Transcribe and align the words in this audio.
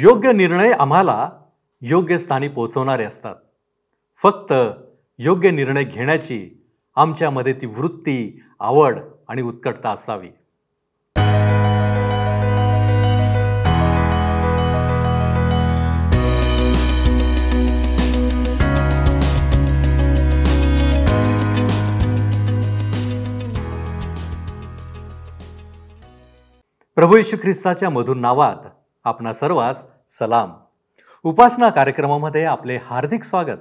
योग्य 0.00 0.32
निर्णय 0.32 0.72
आम्हाला 0.72 1.30
योग्य 1.82 2.18
स्थानी 2.18 2.48
पोहोचवणारे 2.48 3.04
असतात. 3.04 3.34
फक्त 4.22 4.54
योग्य 5.18 5.50
निर्णय 5.50 5.84
घेण्याची 5.84 6.66
आमच्यामध्ये 6.96 7.52
ती 7.52 7.66
वृत्ती 7.66 8.42
आवड 8.60 8.98
आणि 9.28 9.42
उत्कटता 9.42 9.90
असावी. 9.90 10.28
प्रभू 26.94 27.16
येशू 27.16 27.36
ख्रिस्ताच्या 27.42 27.90
मधुर 27.90 28.16
नावात 28.16 28.67
आपणा 29.08 29.32
सर्वांस 29.32 29.82
सलाम. 30.10 30.52
उपासना 31.22 31.70
कार्यक्रमामध्ये 31.70 32.44
आपले 32.44 32.76
हार्दिक 32.76 33.24
स्वागत. 33.24 33.58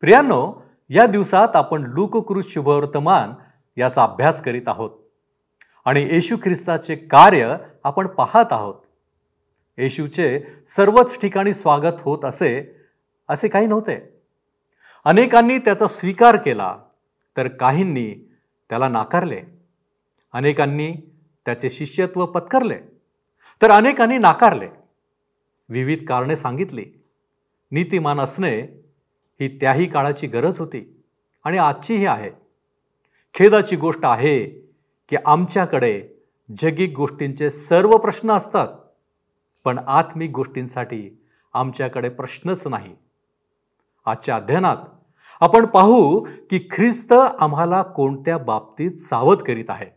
प्रियांनो 0.00 0.62
या 0.90 1.06
दिवसात 1.06 1.48
आपण 1.54 1.82
लोककृत 1.82 2.42
शुभवर्तमान 2.48 3.32
याचा 3.76 4.02
अभ्यास 4.02 4.42
करीत 4.42 4.62
आहोत. 4.66 4.90
आणि 5.84 6.02
येशू 6.02 6.36
ख्रिस्ताचे 6.36 6.96
कार्य 6.96 7.56
आपण 7.84 8.06
पाहत 8.06 8.44
आहोत. 8.50 8.74
येशूचे 9.78 10.42
सर्वच 10.66 11.20
ठिकाणी 11.20 11.54
स्वागत 11.54 12.02
होत 12.02 12.24
असे 12.24 12.76
असे 13.28 13.48
काही 13.48 13.66
नव्हते. 13.66 14.20
अनेकांनी 15.04 15.58
त्याचा 15.58 15.86
स्वीकार 15.86 16.36
केला 16.36 16.76
तर 17.36 17.48
काहींनी 17.48 18.32
त्याला 18.68 18.88
नाकारले. 18.88 19.40
अनेकांनी 20.32 20.92
त्याचे 21.44 21.70
शिष्यत्व 21.70 22.26
पत्करले. 22.26 22.95
तर 23.62 23.70
अनेकांनी 23.70 24.18
नाकारले. 24.18 24.68
विविध 25.68 26.06
कारणे 26.06 26.36
सांगितली. 26.36 26.84
नीतिमान 27.70 28.20
असणे 28.20 28.60
ही 29.40 29.58
त्याही 29.60 29.86
काळाची 29.86 30.26
गरज 30.26 30.58
होती 30.58 31.02
आणि 31.44 31.58
आजचीही 31.58 32.06
आहे. 32.06 32.30
खेदाची 33.34 33.76
गोष्ट 33.76 34.00
आहे 34.04 34.46
की 35.08 35.16
आमच्याकडे 35.26 36.08
जगिक 36.58 36.96
गोष्टींचे 36.96 37.50
सर्व 37.50 37.96
प्रश्न 37.96 38.30
असतात 38.30 38.68
पण 39.64 39.78
आत्मिक 39.78 40.30
गोष्टींसाठी 40.30 41.22
आमच्याकडे 41.54 42.08
प्रश्नच 42.08 42.66
नाही. 42.66 42.94
आजच्या 44.06 44.36
अध्ययनात 44.36 44.76
आपण 45.40 45.66
पाहू 45.66 46.20
की 46.50 46.68
ख्रिस्त 46.70 47.12
आम्हाला 47.40 47.82
कोणत्या 47.82 48.38
बाबतीत 48.38 48.92
सावध 48.92 49.38
करीत 49.38 49.64
आहे. 49.68 49.90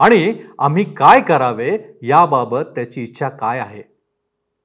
आणि 0.00 0.34
आम्ही 0.58 0.94
काय 0.94 1.20
करावे 1.20 1.78
याबाबत 2.02 2.62
त्याची 2.74 3.02
इच्छा 3.02 3.28
काय 3.28 3.58
आहे? 3.58 3.82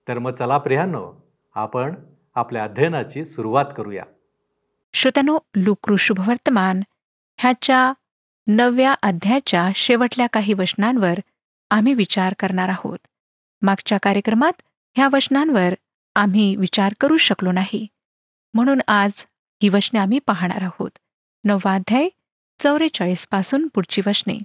तर 0.08 0.20
मग 0.20 0.32
चला 0.34 0.58
प्रियांनो 0.58 1.26
आपण 1.56 1.96
आपल्या 2.36 2.64
अध्ययनाची 2.64 3.26
सुरुवात 3.26 3.66
करूया. 3.78 4.04
श्रोत्यानो 4.94 5.40
लुकृशुभ 5.56 6.20
वर्तमान 6.20 6.82
ह्याच्या 7.38 7.94
नवव्या 8.48 8.94
अध्यायाच्या 8.94 9.70
शेवटल्या 9.76 10.28
काही 10.28 10.54
वचनांवर 10.54 11.14
आम्ही 11.70 11.94
विचार 11.94 12.34
करणार 12.40 12.70
आहोत. 12.70 13.00
मागच्या 13.62 13.98
कार्यक्रमात 14.04 14.62
ह्या 14.96 15.10
वचनांवर 15.14 15.74
आम्ही 16.16 16.56
विचार 16.56 16.94
करू 17.00 17.18
शकलो 17.18 17.52
नाही. 17.52 17.88
म्हणून 18.54 18.82
आज 18.88 19.26
ही 19.64 19.70
वचने 19.70 20.00
आम्ही 20.00 20.20
पाहणार 20.20 20.64
आहोत. 20.64 20.92
नववा 21.44 21.74
अध्याय 21.74 22.10
चौवेचाळीसपासून 22.60 23.68
पुढची 23.68 24.02
वचने. 24.08 24.40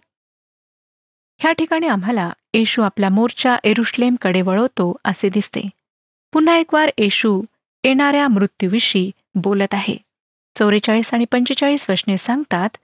ह्या 1.40 1.52
ठिकाणी 1.52 1.86
आम्हाला 1.86 2.30
येशू 2.54 2.82
आपला 2.82 3.08
मोर्चा 3.08 3.56
एरुश्लेमकडे 3.64 4.40
वळवतो 4.42 4.94
असे 5.04 5.28
दिसते. 5.28 5.68
पुन्हा 6.32 6.56
एक 6.56 6.74
वार 6.74 6.90
येशू 6.98 7.40
येणाऱ्या 7.84 8.26
मृत्यूविषयी 8.28 9.10
बोलत 9.34 9.74
आहे. 9.74 9.96
चौवेचाळीस 10.56 11.12
आणि 11.14 11.24
पंचेचाळीस 11.24 11.86
वचने 11.90 12.16
सांगतात 12.16 12.76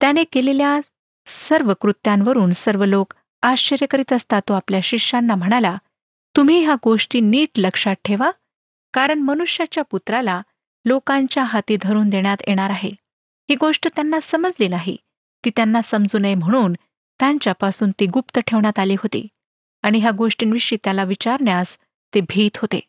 त्याने 0.00 0.24
केलेल्या 0.24 0.78
सर्व 1.26 1.72
कृत्यांवरून 1.80 2.52
सर्व 2.52 2.84
लोक 2.84 3.14
आश्चर्य 3.42 3.86
करीत 3.90 4.12
असता 4.12 4.38
तो 4.40 4.52
आपल्या 4.52 4.80
शिष्यांना 4.82 5.34
म्हणाला 5.34 5.76
तुम्ही 6.34 6.62
ह्या 6.64 6.74
गोष्टी 6.84 7.20
नीट 7.20 7.58
लक्षात 7.58 7.96
ठेवा 8.04 8.30
कारण 8.94 9.18
मनुष्याच्या 9.18 9.84
पुत्राला 9.90 10.40
लोकांच्या 10.84 11.42
हाती 11.44 11.76
धरून 11.82 12.08
देण्यात 12.08 12.36
येणार 12.46 12.70
आहे. 12.70 12.90
ही 13.48 13.54
गोष्ट 13.54 13.88
त्यांना 13.88 14.18
समजली 14.22 14.68
नाही. 14.68 14.96
ती 15.44 15.50
त्यांना 15.56 15.80
समजू 15.82 16.18
नये 16.18 16.34
म्हणून 16.34 16.74
त्यांच्यापासून 17.20 17.90
ती 18.00 18.06
गुप्त 18.06 18.38
ठेवण्यात 18.38 18.78
आली 18.78 18.94
होती 18.94 19.26
आणि 19.82 19.98
ह्या 19.98 20.10
गोष्टींविषयी 20.10 20.78
त्याला 20.84 21.04
विचारण्यास 21.04 21.78
ते 22.14 22.20
भीत 22.20 22.56
होते. 22.56 22.80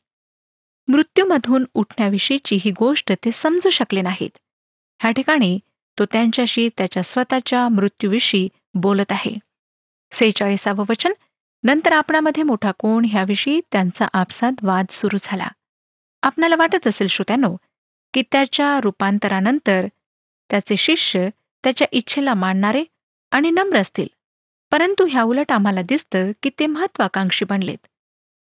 मृत्यूमधून 0.87 1.65
उठण्याविषयीची 1.73 2.57
ही 2.61 2.71
गोष्ट 2.71 3.11
ते 3.11 3.31
समजू 3.33 3.69
शकले 3.69 4.01
नाहीत. 4.01 4.37
ह्या 5.01 5.11
ठिकाणी 5.11 5.59
तो 5.99 6.05
त्यांच्याशी 6.05 6.69
त्याच्या 6.77 7.03
स्वतःच्या 7.03 7.69
मृत्यूविषयी 7.69 8.49
बोलत 8.73 9.11
आहे. 9.11 9.35
सेहेचाळीसावं 10.11 10.85
वचन 10.89 11.13
नंतर 11.63 11.91
आपणामध्ये 11.91 12.43
मोठा 12.43 12.71
कोण 12.71 13.05
ह्याविषयी 13.09 13.61
त्यांचा 13.71 14.07
आपसात 14.13 14.51
वाद 14.63 14.85
सुरू 14.91 15.17
झाला. 15.21 15.47
आपणाला 16.21 16.55
वाटत 16.55 16.87
असेल 16.87 17.07
श्रोत्यानो 17.07 17.55
की 18.13 18.21
त्याच्या 18.31 18.79
रूपांतरानंतर 18.79 19.85
त्याचे 20.49 20.77
शिष्य 20.77 21.29
त्याच्या 21.63 21.87
इच्छेला 21.91 22.33
मानणारे 22.33 22.83
आणि 23.31 23.49
नम्र 23.49 23.77
असतील. 23.77 24.07
परंतु 24.71 25.05
ह्या 25.05 25.23
उलट 25.23 25.51
आम्हाला 25.51 25.81
दिसतं 25.81 26.31
की 26.43 26.49
ते 26.59 26.67
महत्वाकांक्षी 26.67 27.45
बनलेत. 27.45 27.87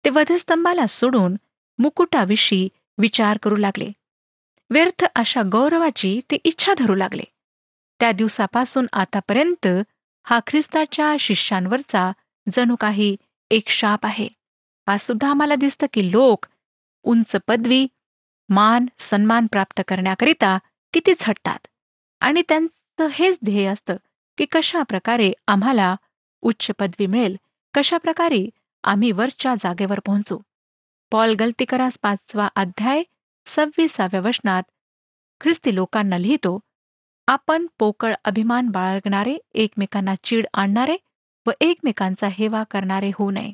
ते 0.05 0.09
वधस्तंभाला 0.09 0.87
सोडून 0.87 1.35
मुकुटाविषयी 1.79 2.69
विचार 2.97 3.37
करू 3.37 3.55
लागले. 3.55 3.91
व्यर्थ 4.69 5.05
अशा 5.15 5.41
गौरवाची 5.51 6.21
ते 6.31 6.35
इच्छा 6.35 6.73
धरू 6.77 6.95
लागले. 6.95 7.23
त्या 7.99 8.11
दिवसापासून 8.11 8.87
आतापर्यंत 8.93 9.67
हा 10.23 10.39
ख्रिस्ताच्या 10.47 11.15
शिष्यांवरचा 11.19 12.11
जणू 12.53 12.75
काही 12.75 13.15
एक 13.51 13.69
शाप 13.69 14.05
आहे. 14.05 14.27
आज 14.87 14.99
सुद्धा 14.99 15.29
आम्हाला 15.29 15.55
दिसतं 15.55 15.87
की 15.93 16.11
लोक 16.11 16.45
उंच 17.03 17.35
पदवी 17.47 17.87
मान 18.49 18.85
सन्मान 18.99 19.47
प्राप्त 19.51 19.81
करण्याकरिता 19.87 20.57
किती 20.93 21.13
झटतात. 21.19 21.67
आणि 22.19 22.41
त्यांचं 22.41 23.07
हेच 23.11 23.37
ध्येय 23.45 23.67
असतं 23.67 23.95
की 24.37 24.45
कशा 24.45 24.83
प्रकारे 24.83 25.33
आम्हाला 25.47 25.95
उच्च 26.41 26.71
पदवी 26.79 27.05
मिळेल. 27.05 27.35
कशा 27.73 27.97
प्रकारे 27.97 28.45
आम्ही 28.83 29.11
वरच्या 29.11 29.55
जागेवर 29.59 29.99
पोहोचू. 30.05 30.37
पॉल 31.11 31.35
गलतीकरास 31.39 31.97
पाचवा 32.01 32.47
अध्याय 32.55 33.03
सव्वीसाव्या 33.45 34.21
वचनात 34.21 34.63
ख्रिस्ती 35.41 35.75
लोकांना 35.75 36.17
लिहितो 36.17 36.59
आपण 37.27 37.65
पोकळ 37.79 38.13
अभिमान 38.25 38.69
बाळगणारे 38.69 39.37
एकमेकांना 39.53 40.13
चीड 40.23 40.45
आणणारे 40.53 40.95
व 41.45 41.51
एकमेकांचा 41.61 42.27
हेवा 42.31 42.63
करणारे 42.63 43.11
होऊ 43.15 43.31
नये. 43.31 43.53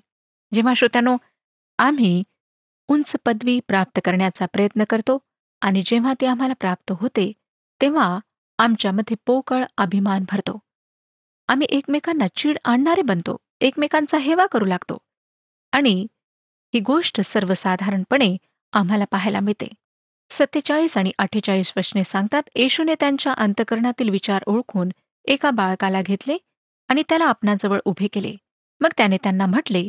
जेव्हा 0.53 0.73
श्रोत्यानो 0.73 1.15
आम्ही 1.79 2.23
उंच 2.87 3.15
पदवी 3.25 3.59
प्राप्त 3.67 3.99
करण्याचा 4.05 4.45
प्रयत्न 4.45 4.83
करतो 4.89 5.17
आणि 5.61 5.83
जेव्हा 5.85 6.13
ती 6.21 6.25
आम्हाला 6.25 6.53
प्राप्त 6.53 6.91
होते 6.91 7.31
तेव्हा 7.81 8.19
आमच्यामध्ये 8.59 9.17
पोकळ 9.25 9.63
अभिमान 9.77 10.23
भरतो. 10.31 10.59
आम्ही 11.49 11.67
एकमेकांना 11.69 12.27
चीड 12.35 12.57
आणणारे 12.65 13.01
बनतो 13.01 13.35
एकमेकांचा 13.61 14.17
हेवा 14.17 14.45
करू 14.45 14.65
लागतो. 14.65 14.97
आणि 15.73 16.05
ही 16.73 16.79
गोष्ट 16.79 17.21
सर्वसाधारणपणे 17.21 18.35
आम्हाला 18.73 19.05
पाहायला 19.11 19.39
मिळते. 19.39 19.67
सत्तेचाळीस 20.29 20.97
आणि 20.97 21.11
अठ्ठेचाळीस 21.17 21.71
वचने 21.77 22.03
सांगतात 22.03 22.49
येशूने 22.55 22.95
त्यांच्या 22.99 23.33
अंतकरणातील 23.33 24.09
विचार 24.09 24.43
ओळखून 24.47 24.89
एका 25.25 25.51
बाळकाला 25.51 26.01
घेतले 26.01 26.37
आणि 26.89 27.03
त्याला 27.09 27.25
आपणाजवळ 27.25 27.79
उभे 27.85 28.07
केले. 28.07 28.35
मग 28.81 28.89
त्याने 28.97 29.17
त्यांना 29.23 29.45
म्हटले 29.45 29.87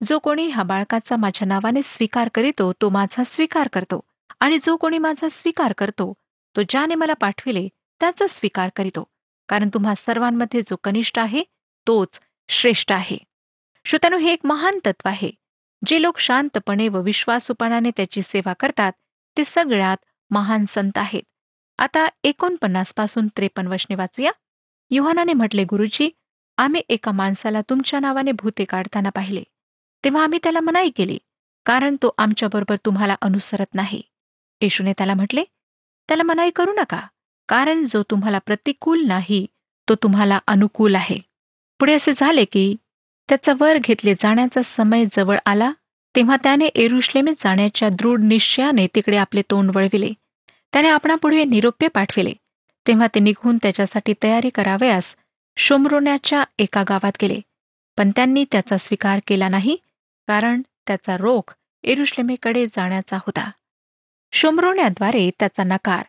जो 0.00 0.18
कोणी 0.18 0.46
ह्या 0.46 0.62
बाळकाचा 0.62 1.16
माझ्या 1.16 1.46
नावाने 1.48 1.80
स्वीकार 1.84 2.28
करीतो 2.34 2.72
तो 2.80 2.88
माझा 2.88 3.24
स्वीकार 3.24 3.68
करतो. 3.72 4.00
आणि 4.40 4.58
जो 4.62 4.76
कोणी 4.76 4.98
माझा 4.98 5.28
स्वीकार 5.30 5.72
करतो 5.78 6.12
तो 6.56 6.62
ज्याने 6.68 6.94
मला 6.94 7.14
पाठविले 7.14 7.68
त्याचा 8.00 8.26
स्वीकार 8.26 8.68
करीतो. 8.76 9.04
कारण 9.50 9.68
तुम्हा 9.74 9.94
सर्वांमध्ये 9.94 10.60
जो 10.60 10.76
कनिष्ठ 10.76 11.18
आहे 11.18 11.42
तोच 11.86 12.20
श्रेष्ठ 12.48 12.92
आहे. 12.92 13.18
श्रोत्यानो 13.84 14.16
हे 14.16 14.32
एक 14.32 14.38
महान 14.44 14.78
तत्व 14.78 15.08
आहे. 15.08 15.30
जे 15.86 16.02
लोक 16.02 16.18
शांतपणे 16.18 16.88
व 16.88 17.00
विश्वासूपणाने 17.02 17.90
त्याची 17.90 18.22
सेवा 18.22 18.52
करतात 18.52 18.92
ते 19.36 19.44
सगळ्यात 19.44 19.96
महान 20.30 20.64
संत 20.64 20.98
आहेत. 20.98 21.22
आता 21.78 22.06
एकोणपन्नासपासून 22.24 23.26
त्रेपन्न 23.26 23.72
वशने 23.72 23.94
वाचूया. 23.94 24.32
युहानाने 24.90 25.32
म्हटले 25.32 25.64
गुरुजी 25.64 26.10
आम्ही 26.58 26.82
एका 26.88 27.12
माणसाला 27.12 27.60
तुमच्या 27.60 28.00
नावाने 28.00 28.32
भूते 28.32 28.64
काढताना 28.64 29.08
पाहिले. 29.08 29.42
तेव्हा 30.04 30.24
आम्ही 30.24 30.38
त्याला 30.42 30.60
मनाई 30.60 30.90
केली 30.90 31.18
कारण 31.66 31.96
तो 32.02 32.14
आमच्याबरोबर 32.18 32.76
तुम्हाला 32.76 33.16
अनुसरत 33.22 33.74
नाही. 33.74 34.02
येशूने 34.60 34.92
त्याला 34.92 35.14
म्हटले 35.14 35.44
त्याला 36.08 36.22
मनाई 36.22 36.50
करू 36.50 36.72
नका. 36.72 37.06
कारण 37.50 37.84
जो 37.84 38.02
तुम्हाला 38.02 38.38
प्रतिकूल 38.38 39.04
नाही 39.06 39.46
तो 39.88 39.94
तुम्हाला 39.94 40.38
अनुकूल 40.46 40.94
आहे. 40.94 41.18
पुढे 41.80 41.94
असे 41.94 42.12
झाले 42.16 42.44
की 42.44 42.74
त्याचा 43.28 43.52
वर 43.60 43.78
घेतले 43.78 44.14
जाण्याचा 44.14 44.60
समय 44.64 45.04
जवळ 45.12 45.38
आला 45.46 45.70
तेव्हा 46.16 46.36
त्याने 46.36 46.64
एरुश्लेमेत 46.64 47.34
जाण्याच्या 47.40 47.88
दृढ 47.88 48.20
निश्चयाने 48.20 48.86
तिकडे 48.94 49.16
आपले 49.16 49.42
तोंड 49.50 49.76
वळविले. 49.76 50.10
त्याने 50.72 50.88
आपणापुढे 50.88 51.44
निरोप्य 51.44 51.88
पाठविले. 51.88 52.32
तेव्हा 52.86 53.06
ते 53.06 53.20
निघून 53.20 53.56
त्याच्यासाठी 53.56 54.14
तयारी 54.22 54.50
करावयास 54.50 55.16
शोमरोण्याच्या 55.56 56.44
एका 56.58 56.82
गावात 56.82 57.12
गेले. 57.22 57.40
पण 57.98 58.10
त्यांनी 58.10 58.44
त्याचा 58.52 58.76
स्वीकार 58.76 59.20
केला 59.26 59.48
नाही 59.48 59.76
कारण 60.28 60.62
त्याचा 60.86 61.16
रोख 61.16 61.54
एरुश्लेमेकडे 61.84 62.66
जाण्याचा 62.66 63.16
होता. 63.16 63.50
शोमरोण्याद्वारे 64.32 65.30
त्याचा 65.38 65.64
नकार 65.64 66.04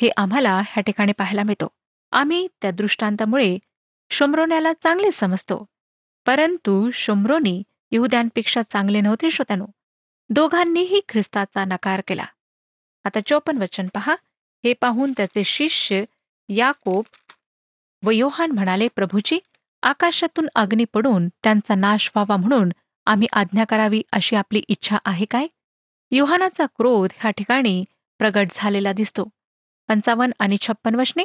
हे 0.00 0.10
आम्हाला 0.16 0.56
ह्या 0.56 0.80
ठिकाणी 0.80 1.12
पाहायला 1.12 1.42
मिळतो. 1.42 1.68
आम्ही 2.12 2.48
त्या 2.62 2.70
दृष्टांतामुळे 2.70 3.58
शोमरोण्याला 4.10 4.72
चांगले 4.82 5.10
समजतो. 5.10 5.66
परंतु 6.26 6.90
शोमरोनी 6.90 7.62
यहुद्यांपेक्षा 7.90 8.62
चांगले 8.62 9.00
नव्हते 9.00 9.30
श्रोत्यानो. 9.30 9.66
दोघांनीही 10.30 11.00
ख्रिस्ताचा 11.08 11.64
नकार 11.64 12.02
केला. 12.08 12.24
आता 13.04 13.18
चौपन 13.26 13.58
वचन 13.58 13.88
पहा. 13.94 14.16
हे 14.64 14.72
पाहून 14.72 15.12
त्याचे 15.16 15.44
शिष्य 15.44 16.04
याकोब 16.48 17.04
व 18.02 18.10
योहान 18.10 18.50
म्हणाले 18.50 18.88
प्रभूजी 18.88 19.38
आकाशातून 19.82 20.48
अग्नी 20.54 20.84
पडून 20.84 21.28
त्यांचा 21.28 21.74
नाश 21.74 22.10
व्हावा 22.14 22.36
म्हणून 22.36 22.72
आम्ही 23.06 23.28
आज्ञा 23.32 23.64
करावी 23.64 24.02
अशी 24.12 24.36
आपली 24.36 24.62
इच्छा 24.68 24.98
आहे 25.04 25.24
काय? 25.24 25.46
योहानाचा 26.10 26.66
क्रोध 26.66 27.10
ह्या 27.16 27.30
ठिकाणी 27.30 27.84
प्रगट 28.18 28.46
झालेला 28.50 28.92
दिसतो. 28.92 29.28
पंचावन्न 29.88 30.32
आणि 30.38 30.56
छप्पन 30.60 30.94
वशने 30.94 31.24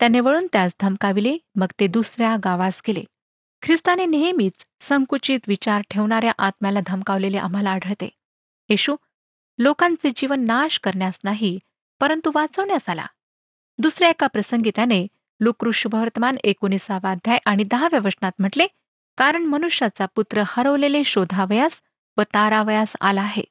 त्याने 0.00 0.20
वळून 0.20 0.46
त्यास 0.52 0.74
धमकाविले 0.80 1.36
मग 1.54 1.66
ते 1.80 1.86
दुसऱ्या 1.86 2.36
गावास 2.44 2.80
गेले. 2.86 3.04
ख्रिस्ताने 3.62 4.06
नेहमीच 4.06 4.64
संकुचित 4.80 5.40
विचार 5.48 5.82
ठेवणाऱ्या 5.90 6.32
आत्म्याला 6.38 6.80
धमकावलेले 6.86 7.38
आम्हाला 7.38 7.70
आढळते. 7.70 8.08
येशू 8.68 8.96
लोकांचे 9.58 10.10
जीवन 10.16 10.44
नाश 10.44 10.78
करण्यास 10.78 11.20
नाही 11.24 11.58
परंतु 12.00 12.30
वाचवण्यास 12.34 12.88
आला. 12.88 13.06
दुसऱ्या 13.78 14.08
एका 14.08 14.26
प्रसंगी 14.26 14.70
त्याने 14.76 15.06
लुकृशुभवर्तमान 15.40 16.36
एकोणीसावा 16.44 17.10
अध्याय 17.10 17.38
आणि 17.46 17.64
दहाव्या 17.64 18.00
वचनात 18.04 18.32
म्हटले 18.38 18.66
कारण 19.18 19.42
मनुष्याचा 19.42 20.06
पुत्र 20.06 20.42
हरवलेले 20.46 21.04
शोधावयास 21.04 21.82
व 22.16 22.22
तारावयास 22.34 22.96
आला 23.00 23.22
आहे. 23.22 23.42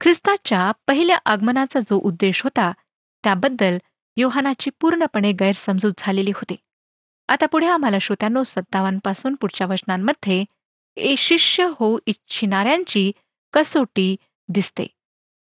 ख्रिस्ताच्या 0.00 0.70
पहिल्या 0.86 1.18
आगमनाचा 1.24 1.80
जो 1.80 1.98
उद्देश 1.98 2.42
होता 2.42 2.72
त्याबद्दल 3.24 3.78
योहानाची 4.16 4.70
पूर्णपणे 4.80 5.32
गैरसमजूत 5.32 5.92
झालेली 5.98 6.30
होती. 6.30 6.56
आता 7.28 7.46
पुढे 7.46 7.66
आम्हाला 7.66 7.98
श्रोत्यांनो 8.00 8.42
सत्तावांपासून 8.44 9.34
पुढच्या 9.34 9.66
वचनांमध्ये 9.66 10.44
ए 10.96 11.14
शिष्य 11.18 11.68
होऊ 11.76 11.98
इच्छिणाऱ्यांची 12.06 13.10
कसोटी 13.52 14.16
दिसते. 14.48 14.86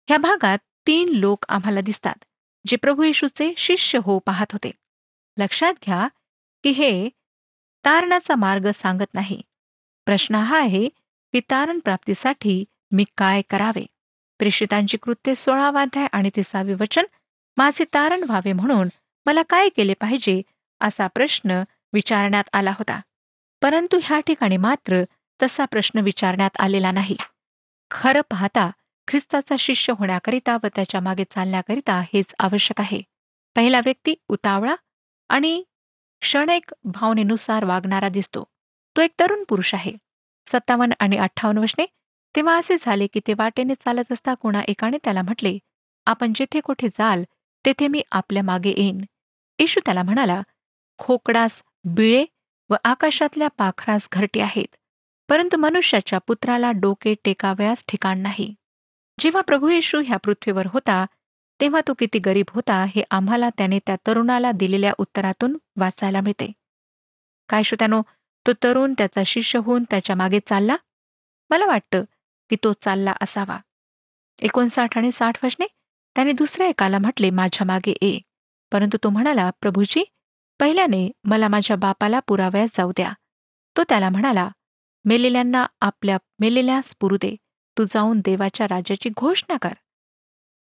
ह्या 0.07 0.17
भागात 0.17 0.57
तीन 0.87 1.09
लोक 1.09 1.45
आम्हाला 1.49 1.81
दिसतात 1.81 2.23
जे 2.67 2.75
प्रभू 2.75 3.03
येशूचे 3.03 3.53
शिष्य 3.57 3.99
हो 4.03 4.19
पाहत 4.19 4.51
होते. 4.51 4.71
लक्षात 5.37 5.73
घ्या 5.85 6.07
की 6.63 6.69
हे 6.69 7.09
तारणाचा 7.85 8.35
मार्ग 8.35 8.69
सांगत 8.71 9.13
नाही. 9.13 9.41
प्रश्न 10.05 10.35
हा 10.35 10.59
आहे 10.59 10.87
की 11.33 11.39
तारण 11.39 11.79
प्राप्तीसाठी 11.79 12.63
मी 12.91 13.05
काय 13.17 13.41
करावे? 13.49 13.85
प्रेषितांची 14.39 14.97
कृत्ये 14.97 15.35
सोळावाध्याय 15.35 16.07
आणि 16.11 16.29
तिसावे 16.35 16.73
वचन 16.73 17.05
माझे 17.59 17.85
तारण 17.93 18.23
व्हावे 18.23 18.53
म्हणून 18.53 18.89
मला 19.25 19.41
काय 19.41 19.69
केले 19.69 19.93
पाहिजे 19.93 20.41
असा 20.81 21.07
प्रश्न 21.07 21.63
विचारण्यात 21.93 22.43
आला 22.53 22.71
होता. 22.71 22.99
परंतु 23.61 23.99
ह्या 24.03 24.19
ठिकाणी 24.19 24.57
मात्र 24.57 25.03
तसा 25.43 25.65
प्रश्न 25.65 25.99
विचारण्यात 25.99 26.49
आलेला 26.59 26.91
नाही. 26.91 27.15
खरं 27.91 28.21
पाहता 28.21 28.71
ख्रिस्ताचा 29.07 29.55
शिष्य 29.59 29.93
होण्याकरिता 29.99 30.57
व 30.63 30.67
त्याच्यामागे 30.75 31.23
चालण्याकरिता 31.23 32.01
हेच 32.13 32.35
आवश्यक 32.39 32.81
आहे. 32.81 33.01
पहिला 33.55 33.79
व्यक्ती 33.79 34.13
उतावळा 34.27 34.75
आणि 35.29 35.63
क्षणिक 36.21 36.73
भावनेनुसार 36.83 37.63
वागणारा 37.63 38.09
दिसतो. 38.09 38.43
तो 38.95 39.01
एक 39.01 39.11
तरुण 39.19 39.43
पुरुष 39.49 39.73
आहे. 39.73 39.93
सत्तावन्न 40.47 40.93
आणि 40.99 41.17
अठ्ठावन्न 41.17 41.61
वशने 41.61 41.85
तेव्हा 42.35 42.57
असे 42.57 42.75
झाले 42.79 43.07
की 43.07 43.19
ते 43.27 43.33
वाटेने 43.33 43.73
चालत 43.75 44.11
असता 44.11 44.33
कोणा 44.33 44.61
एकाने 44.67 44.97
त्याला 45.03 45.21
म्हटले 45.21 45.57
आपण 46.05 46.33
जिथे 46.35 46.59
कुठे 46.59 46.87
जाल 46.87 47.23
तेथे 47.65 47.87
मी 47.87 48.01
आपल्या 48.11 48.43
मागे 48.43 48.69
येईन. 48.69 49.01
येशू 49.59 49.79
त्याला 49.85 50.03
म्हणाला 50.03 50.41
खोकडास 50.99 51.61
बिळे 51.85 52.25
व 52.69 52.75
आकाशातल्या 52.83 53.47
पाखरास 53.47 54.07
घरटी 54.11 54.39
आहेत 54.39 54.75
परंतु 55.29 55.57
मनुष्याच्या 55.57 56.19
पुत्राला 56.19 56.71
डोके 56.71 57.13
टेकाव्यास 57.23 57.83
ठिकाण 57.87 58.19
नाही. 58.19 58.53
जेव्हा 59.19 59.41
प्रभू 59.41 59.69
येशू 59.69 60.01
ह्या 60.05 60.17
पृथ्वीवर 60.17 60.65
होता 60.65 61.05
तेव्हा 61.61 61.81
तो 61.87 61.93
किती 61.93 62.19
गरीब 62.19 62.45
होता 62.49 62.83
हे 62.95 63.03
आम्हाला 63.11 63.49
त्याने 63.49 63.79
त्या 63.79 63.95
तरुणाला 64.07 64.51
दिलेल्या 64.51 64.93
उत्तरातून 64.97 65.57
वाचायला 65.75 66.21
मिळते. 66.21 66.51
काय 67.49 67.63
श्रोत्यानो 67.63 68.01
तो 68.47 68.51
तरुण 68.63 68.93
त्याचा 68.97 69.23
शिष्य 69.25 69.59
होऊन 69.59 69.83
त्याच्यामागे 69.83 70.39
चालला? 70.39 70.75
मला 71.49 71.65
वाटतं 71.65 72.03
की 72.49 72.55
तो 72.55 72.73
चालला 72.73 73.13
असावा. 73.21 73.57
एकोणसाठ 74.41 74.97
आणि 74.97 75.11
साठ 75.11 75.45
वशने 75.45 75.65
त्याने 76.19 76.31
दुसऱ्या 76.31 76.67
एकाला 76.67 76.97
म्हटले 76.97 77.29
माझ्या 77.29 77.65
मागे 77.65 77.93
ये. 78.01 78.19
परंतु 78.71 78.97
तो 79.03 79.09
म्हणाला 79.09 79.51
प्रभूजी 79.61 80.03
पहिल्याने 80.59 81.11
मला 81.23 81.47
माझ्या 81.47 81.75
बापाला 81.77 82.19
पुराव्यास 82.19 82.69
जाऊ 82.77 82.91
द्या. 82.91 83.13
तो 83.77 83.83
त्याला 83.89 84.09
म्हणाला 84.09 84.49
मेलेल्यांना 85.05 85.65
आपल्या 85.81 86.17
मेलेल्यास 86.39 86.95
पुरू 86.99 87.15
दे. 87.15 87.35
तू 87.77 87.83
जाऊन 87.83 88.19
देवाच्या 88.19 88.67
राज्याची 88.67 89.09
घोषणा 89.09 89.57
कर. 89.61 89.73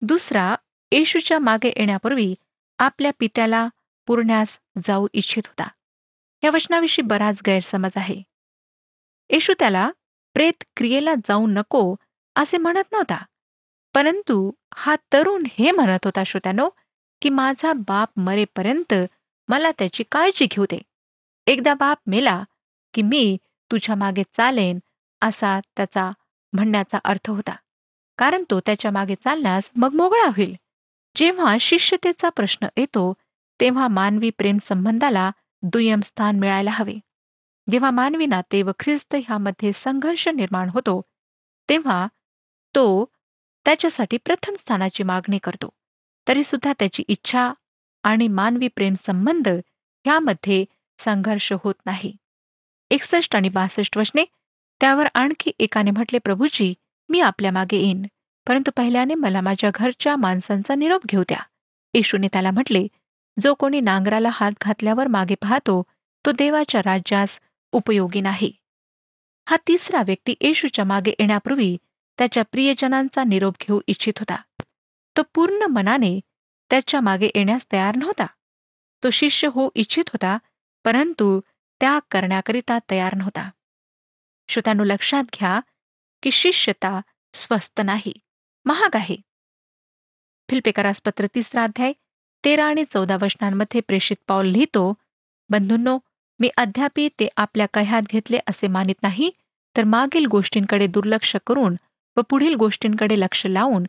दुसरा 0.01 0.55
येशूच्या 0.91 1.39
मागे 1.39 1.67
येण्यापूर्वी 1.67 2.35
आपल्या 2.77 3.11
पित्याला 3.19 3.67
पुरण्यास 4.07 4.59
जाऊ 4.83 5.07
इच्छित 5.13 5.43
होता. 5.45 5.67
या 6.43 6.49
वचनाविषयी 6.53 7.07
बराच 7.07 7.41
गैरसमज 7.47 7.91
आहे. 7.95 8.23
येशू 9.29 9.53
त्याला 9.59 9.91
प्रेत 10.33 10.63
क्रियेला 10.75 11.15
जाऊ 11.15 11.47
नको 11.47 11.95
असे 12.35 12.57
म्हणत 12.57 12.91
नव्हता. 12.91 13.23
परंतु 13.93 14.51
हा 14.73 14.95
तरुण 15.13 15.43
हे 15.59 15.71
म्हणत 15.71 16.05
होता 16.05 16.23
श्रोत्यानो 16.23 16.69
की 17.21 17.29
माझा 17.29 17.73
बाप 17.73 18.09
मरेपर्यंत 18.17 18.93
मला 19.47 19.71
त्याची 19.71 20.03
काळजी 20.11 20.45
घेऊ 20.45 20.65
दे. 20.71 20.81
एकदा 21.47 21.73
बाप 21.73 21.97
मेला 22.07 22.43
की 22.93 23.01
मी 23.01 23.37
तुझ्या 23.71 23.95
मागे 23.95 24.23
चालेन 24.33 24.79
असा 25.21 25.59
त्याचा 25.77 26.11
म्हणण्याचा 26.53 26.99
अर्थ 27.03 27.29
होता. 27.29 27.55
कारण 28.17 28.43
तो 28.49 28.59
त्याच्यामागे 28.59 29.15
चालण्यास 29.15 29.71
मग 29.75 29.93
मोगळा 29.93 30.27
होईल. 30.27 30.55
जेव्हा 31.15 31.57
शिष्यतेचा 31.61 32.29
प्रश्न 32.29 32.67
येतो 32.77 33.13
तेव्हा 33.59 33.87
मानवी 33.87 34.29
प्रेम 34.29 34.57
संबंधाला 34.63 35.31
दुय्यम 35.63 35.99
स्थान 36.01 36.39
मिळायला 36.39 36.71
हवे. 36.71 36.95
जेव्हा 37.67 37.91
मानवी 37.91 38.25
नाते 38.25 38.61
व 38.61 38.71
ख्रिस्त 38.79 39.15
ह्यामध्ये 39.15 39.71
संघर्ष 39.75 40.27
निर्माण 40.27 40.69
होतो 40.69 41.01
तेव्हा 41.69 42.07
तो 42.75 43.05
त्याच्यासाठी 43.69 44.17
प्रथम 44.17 44.55
स्थानाची 44.55 45.03
मागणी 45.03 45.37
करतो. 45.37 45.69
तरी 46.27 46.43
सुद्धा 46.43 46.73
त्याची 46.79 47.03
इच्छा 47.07 47.53
आणि 48.03 48.27
मानवी 48.27 48.67
प्रेम 48.67 48.93
संबंध 49.05 49.47
ह्यामध्ये 50.05 50.65
संघर्ष 50.97 51.53
होत 51.63 51.73
नाही. 51.85 52.15
एकसष्ट 52.89 53.35
आणि 53.35 53.49
बासष्ट 53.49 53.97
वचने 53.97 54.23
त्यावर 54.81 55.07
आणखी 55.13 55.51
एकाने 55.59 55.91
म्हटले 55.91 56.19
प्रभूजी 56.19 56.73
मी 57.09 57.19
आपल्या 57.19 57.51
मागे 57.51 57.77
येईन. 57.77 58.05
परंतु 58.47 58.71
पहिल्याने 58.77 59.15
मला 59.15 59.41
माझ्या 59.41 59.69
घरच्या 59.73 60.15
माणसांचा 60.15 60.75
निरोप 60.75 61.05
घेऊ 61.05 61.21
द्या. 61.21 61.41
येशूने 61.93 62.27
त्याला 62.27 62.51
म्हटले 62.51 62.87
जो 63.37 63.53
कोणी 63.53 63.81
नांगराला 63.81 64.29
हात 64.31 64.51
घातल्यावर 64.61 65.07
मागे 65.07 65.35
पाहतो 65.35 65.83
तो 66.25 66.31
देवाच्या 66.31 66.81
राज्यास 66.81 67.39
उपयोगी 67.71 68.21
नाही. 68.21 68.51
हा 69.49 69.57
तिसरा 69.67 70.01
व्यक्ती 70.05 70.35
येशूच्या 70.41 70.85
मागे 70.85 71.11
येण्यापूर्वी 71.19 71.77
त्याच्या 72.19 72.43
प्रियजनांचा 72.43 73.23
निरोप 73.23 73.55
घेऊ 73.61 73.79
इच्छित 73.87 74.19
होता. 74.19 74.35
तो 75.15 75.21
पूर्ण 75.35 75.65
मनाने 75.69 76.19
त्याच्यामागे 76.71 77.29
येण्यास 77.35 77.65
तयार 77.71 77.95
नव्हता. 77.95 78.25
तो 79.03 79.09
शिष्य 79.09 79.47
होऊ 79.47 79.69
इच्छित 79.75 80.09
होता 80.09 80.37
परंतु 80.85 81.39
त्याग 81.81 82.01
करण्याकरिता 82.11 82.77
तयार 82.91 83.15
नव्हता. 83.15 83.49
श्रोत्यानु 84.49 84.83
लक्षात 84.83 85.23
घ्या 85.33 85.59
की 86.23 86.31
शिष्यता 86.31 86.99
स्वस्त 87.33 87.81
नाही 87.81 88.13
महाग 88.65 88.95
आहे. 88.95 89.15
फिल्पेकरास 90.49 91.01
पत्र 91.01 91.25
तिसरा 91.35 91.63
अध्याय 91.63 91.93
तेरा 92.43 92.65
आणि 92.65 92.83
चौदा 92.89 93.17
वचनांमध्ये 93.21 93.81
प्रेषित 93.81 94.17
पाऊल 94.27 94.47
लिहितो 94.47 94.93
बंधूंनो 95.49 95.97
मी 96.39 96.49
अद्यापी 96.57 97.07
ते 97.19 97.27
आपल्या 97.37 97.65
कह्यात 97.73 98.01
घेतले 98.09 98.39
असे 98.47 98.67
मानित 98.67 98.95
नाही 99.03 99.29
तर 99.75 99.83
मागील 99.83 100.25
गोष्टींकडे 100.25 100.87
दुर्लक्ष 100.87 101.35
करून 101.47 101.75
व 102.19 102.21
पुढील 102.21 102.55
गोष्टींकडे 102.55 103.19
लक्ष 103.19 103.45
लावून 103.45 103.83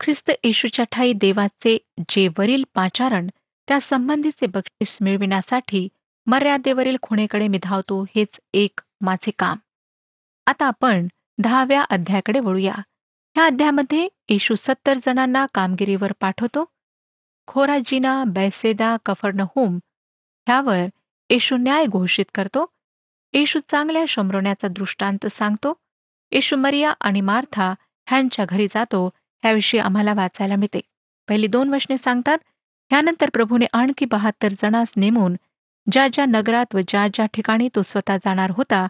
ख्रिस्त 0.00 0.30
येशूच्या 0.44 0.84
ठाई 0.84 1.12
देवाचे 1.12 1.78
जे 2.08 2.28
वरील 2.38 2.64
पाचारण 2.74 3.26
त्या 3.68 3.80
संबंधीचे 3.80 4.46
बक्षीस 4.46 4.98
मिळविण्यासाठी 5.00 5.88
मर्यादेवरील 6.26 6.96
खुणेकडे 7.02 7.48
मी 7.48 7.58
धावतो 7.62 8.02
हेच 8.02 8.40
एक 8.52 8.80
माझे 9.00 9.30
काम. 9.38 9.58
आता 10.46 10.66
आपण 10.66 11.06
दहाव्या 11.38 11.82
अध्यायाकडे 11.82 12.40
वळूया. 12.40 12.74
ह्या 13.34 13.44
अध्यायामध्ये 13.44 14.08
येशू 14.28 14.54
सत्तर 14.54 14.94
जणांना 15.02 15.46
कामगिरीवर 15.54 16.12
पाठवतो. 16.20 16.64
खोराजीना 17.46 18.24
बैसेदा 18.24 18.96
कफर्नहोम 19.06 19.78
ह्यावर 20.46 20.86
येशू 21.30 21.56
न्याय 21.56 21.86
घोषित 21.86 22.24
करतो. 22.34 22.66
येशू 23.32 23.58
चांगल्या 23.68 24.04
शंभरण्याचा 24.08 24.68
दृष्टांत 24.68 25.26
सांगतो. 25.26 25.74
येशू 26.32 26.56
मरिया 26.56 26.92
आणि 27.00 27.20
मार्था 27.20 27.72
ह्यांच्या 28.06 28.44
घरी 28.48 28.66
जातो 28.70 29.06
ह्याविषयी 29.42 29.80
आम्हाला 29.80 30.14
वाचायला 30.14 30.56
मिळते. 30.56 30.80
पहिली 31.28 31.46
दोन 31.46 31.74
वचने 31.74 31.98
सांगतात 31.98 32.38
ह्यानंतर 32.90 33.30
प्रभूने 33.30 33.66
आणखी 33.72 34.04
बहात्तर 34.04 34.52
जणांस 34.52 34.92
नेमून 34.96 35.36
ज्या 35.86 36.06
ज्या 36.08 36.24
नगरात 36.24 36.74
व 36.74 36.80
ज्या 36.88 37.06
ज्या 37.14 37.26
ठिकाणी 37.26 37.68
तो 37.74 37.82
स्वतः 37.82 38.16
जाणार 38.16 38.50
होता 38.50 38.86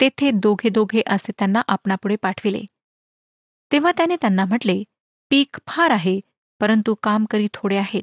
तेथे 0.00 0.30
दोघे 0.30 0.68
दोघे 0.68 1.02
असे 1.06 1.32
त्यांना 1.38 1.62
आपणापुढे 1.68 2.16
पाठविले. 2.16 2.62
तेव्हा 3.72 3.92
त्याने 3.96 4.16
त्यांना 4.16 4.44
म्हटले 4.44 4.82
पीक 5.30 5.56
फार 5.66 5.90
आहे 5.90 6.20
परंतु 6.60 6.94
कामकरी 7.02 7.48
थोडे 7.54 7.76
आहेत. 7.76 8.02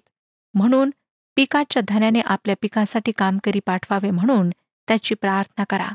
म्हणून 0.53 0.91
पिकाच्या 1.35 1.81
धन्याने 1.87 2.21
आपल्या 2.25 2.55
पिकासाठी 2.61 3.11
कामकरी 3.11 3.59
पाठवावे 3.59 4.09
म्हणून 4.09 4.49
त्याची 4.87 5.15
प्रार्थना 5.15 5.63
करा. 5.69 5.89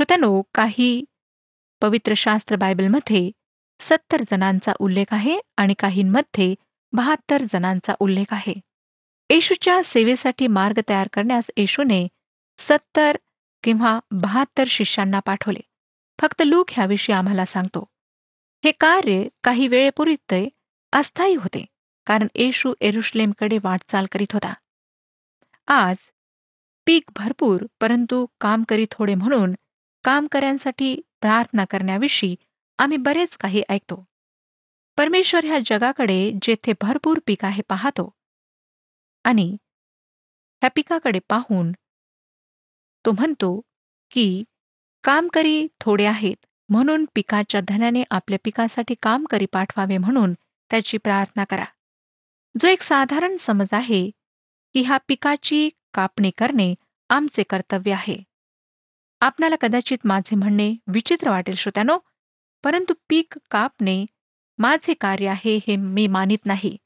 श्रोत्यानो 0.00 0.42
काही 0.54 1.04
पवित्र 1.80 2.12
शास्त्र 2.16 2.56
बायबलमध्ये 2.56 3.30
सत्तर 3.80 4.22
जणांचा 4.30 4.72
उल्लेख 4.80 5.04
आहे 5.10 5.40
आणि 5.56 5.74
काहींमध्ये 5.78 6.54
बहात्तर 6.92 7.42
जणांचा 7.50 7.94
उल्लेख 8.00 8.32
आहे. 8.32 8.52
येशूच्या 9.30 9.82
सेवेसाठी 9.84 10.46
मार्ग 10.46 10.80
तयार 10.88 11.08
करण्यास 11.12 11.50
येशूने 11.56 12.08
सत्तर 12.58 13.16
किंवा 13.62 13.98
बहात्तर 14.10 14.64
शिष्यांना 14.68 15.20
पाठवले. 15.20 15.60
फक्त 16.20 16.42
लूक 16.46 16.66
ह्याविषयी 16.70 17.14
आम्हाला 17.14 17.44
सांगतो. 17.44 17.84
हे 18.64 18.72
कार्य 18.72 19.28
काही 19.44 19.68
वेळेपूर्वी 19.68 20.48
अस्थायी 20.92 21.34
होते 21.34 21.66
कारण 22.06 22.26
येशू 22.34 22.74
एरुश्लेमकडे 22.80 23.58
वाटचाल 23.64 24.06
करीत 24.12 24.32
होता. 24.32 24.54
आज 25.66 25.96
पीक 26.86 27.10
भरपूर 27.16 27.64
परंतु 27.80 28.26
काम 28.40 28.62
करी 28.68 28.86
थोडे 28.90 29.14
म्हणून 29.14 29.54
कामकऱ्यांसाठी 30.04 30.94
प्रार्थना 31.20 31.64
करण्याविषयी 31.64 32.36
आम्ही 32.78 32.96
बरेच 32.96 33.36
काही 33.36 33.62
ऐकतो. 33.68 34.04
परमेश्वर 34.98 35.44
ह्या 35.44 35.58
जगाकडे 35.66 36.30
जेथे 36.42 36.72
भरपूर 36.80 37.18
पीक 37.26 37.44
आहे 37.44 37.62
पाहतो. 37.68 38.10
आणि 39.24 39.56
ह्या 40.62 40.70
पिकाकडे 40.70 41.18
पाहून 41.28 41.72
तो 43.04 43.12
म्हणतो 43.12 43.60
की 44.10 44.44
कामकरी 45.04 45.66
थोडे 45.80 46.04
आहेत 46.04 46.46
म्हणून 46.68 47.04
पिकाच्या 47.14 47.60
धनाने 47.68 48.02
आपल्या 48.10 48.38
पिकासाठी 48.44 48.94
कामकरी 49.02 49.46
पाठवावे 49.46 49.98
म्हणून 49.98 50.32
त्याची 50.70 50.98
प्रार्थना 50.98 51.44
करा. 51.44 51.64
जो 52.54 52.68
एक 52.68 52.82
साधारण 52.82 53.36
समज 53.36 53.68
आहे 53.72 54.10
की 54.74 54.80
ह्या 54.80 54.98
पिकाची 55.08 55.68
कापणी 55.94 56.30
करणे 56.38 56.74
आमचे 57.08 57.42
कर्तव्य 57.42 57.92
आहे. 57.92 58.16
आपणाला 59.20 59.56
कदाचित 59.60 59.98
माझे 60.04 60.36
म्हणणे 60.36 60.74
विचित्र 60.86 61.30
वाटेल 61.30 61.54
श्रोत्यानो. 61.54 61.98
परंतु 62.64 62.94
पीक 63.08 63.38
कापणे 63.50 64.04
माझे 64.58 64.94
कार्य 64.94 65.28
आहे 65.28 65.56
हे 65.66 65.76
मी 65.76 66.06
मानित 66.06 66.46
नाही. 66.46 66.76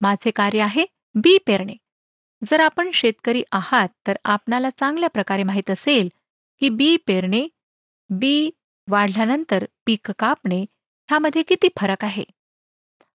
माझे 0.00 0.30
कार्य 0.30 0.60
आहे 0.60 0.84
बी 1.14 1.36
पेरणे. 1.46 1.74
जर 2.42 2.60
आपण 2.60 2.90
शेतकरी 2.94 3.42
आहात 3.52 3.88
तर 4.06 4.16
आपणाला 4.24 4.70
चांगल्या 4.70 5.08
प्रकारे 5.08 5.42
माहीत 5.42 5.70
असेल 5.70 6.08
की 6.60 6.68
बी 6.68 6.96
पेरणे 7.06 7.46
बी 8.10 8.50
वाढल्यानंतर 8.88 9.64
पीक 9.86 10.10
कापणे 10.10 10.60
ह्यामध्ये 11.08 11.42
किती 11.42 11.68
फरक 11.80 12.04
आहे? 12.04 12.24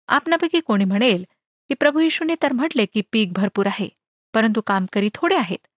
आपणापैकी 0.08 0.60
कोणी 0.60 0.86
म्हणेल 0.86 1.24
की 1.70 1.74
प्रभू 1.74 2.00
येशूने 2.00 2.36
तर 2.44 2.52
म्हटले 2.52 2.86
की 2.86 3.02
पीक 3.12 3.34
भरपूर 3.34 3.68
आहे 3.68 3.90
परंतु 4.34 4.62
कामकरी 4.62 5.10
थोडे 5.14 5.36
आहेत. 5.36 5.68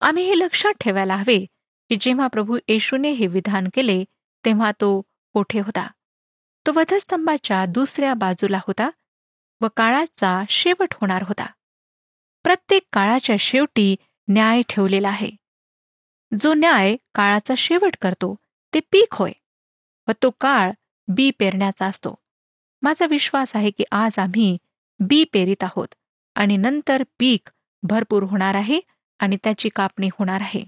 आम्ही 0.00 0.24
हे 0.24 0.38
लक्षात 0.38 0.72
ठेवायला 0.80 1.16
हवे 1.16 1.44
की 1.90 1.96
जेव्हा 1.96 2.26
प्रभू 2.28 2.56
येशूने 2.68 3.10
हे 3.10 3.26
विधान 3.26 3.68
केले 3.74 4.02
तेव्हा 4.44 4.70
तो 4.72 5.00
कोठे 5.34 5.58
होता? 5.58 5.86
तो 6.66 6.72
वधस्तंभाच्या 6.72 7.64
दुसऱ्या 7.66 8.14
बाजूला 8.14 8.58
होता 8.66 8.88
व 9.60 9.68
काळाचा 9.76 10.42
शेवट 10.48 10.94
होणार 10.94 11.22
होता. 11.22 11.46
प्रत्येक 12.44 12.82
काळाच्या 12.92 13.36
शेवटी 13.40 13.94
न्याय 14.28 14.62
ठेवलेला 14.68 15.08
आहे. 15.08 15.30
जो 16.32 16.52
न्याय 16.54 16.96
काळाचा 17.14 17.54
शेवट 17.58 17.96
करतो 18.00 18.34
ते 18.72 18.80
पीक 18.92 19.14
होय 19.14 19.32
व 20.08 20.12
तो 20.22 20.30
काळ 20.40 20.70
बी 21.08 21.30
पेरण्याचा 21.38 21.86
असतो. 21.86 22.14
माझा 22.82 23.06
विश्वास 23.06 23.56
आहे 23.56 23.70
की 23.70 23.84
आज 23.90 24.18
आम्ही 24.18 24.56
बी 25.00 25.24
पेरीत 25.24 25.64
आहोत 25.64 25.94
आणि 26.36 26.56
नंतर 26.56 27.02
पीक 27.18 27.48
भरपूर 27.82 28.22
होणार 28.22 28.54
आहे 28.54 28.80
आणि 29.20 29.36
त्याची 29.44 29.68
कापणी 29.68 30.08
होणार 30.12 30.40
आहे. 30.40 30.62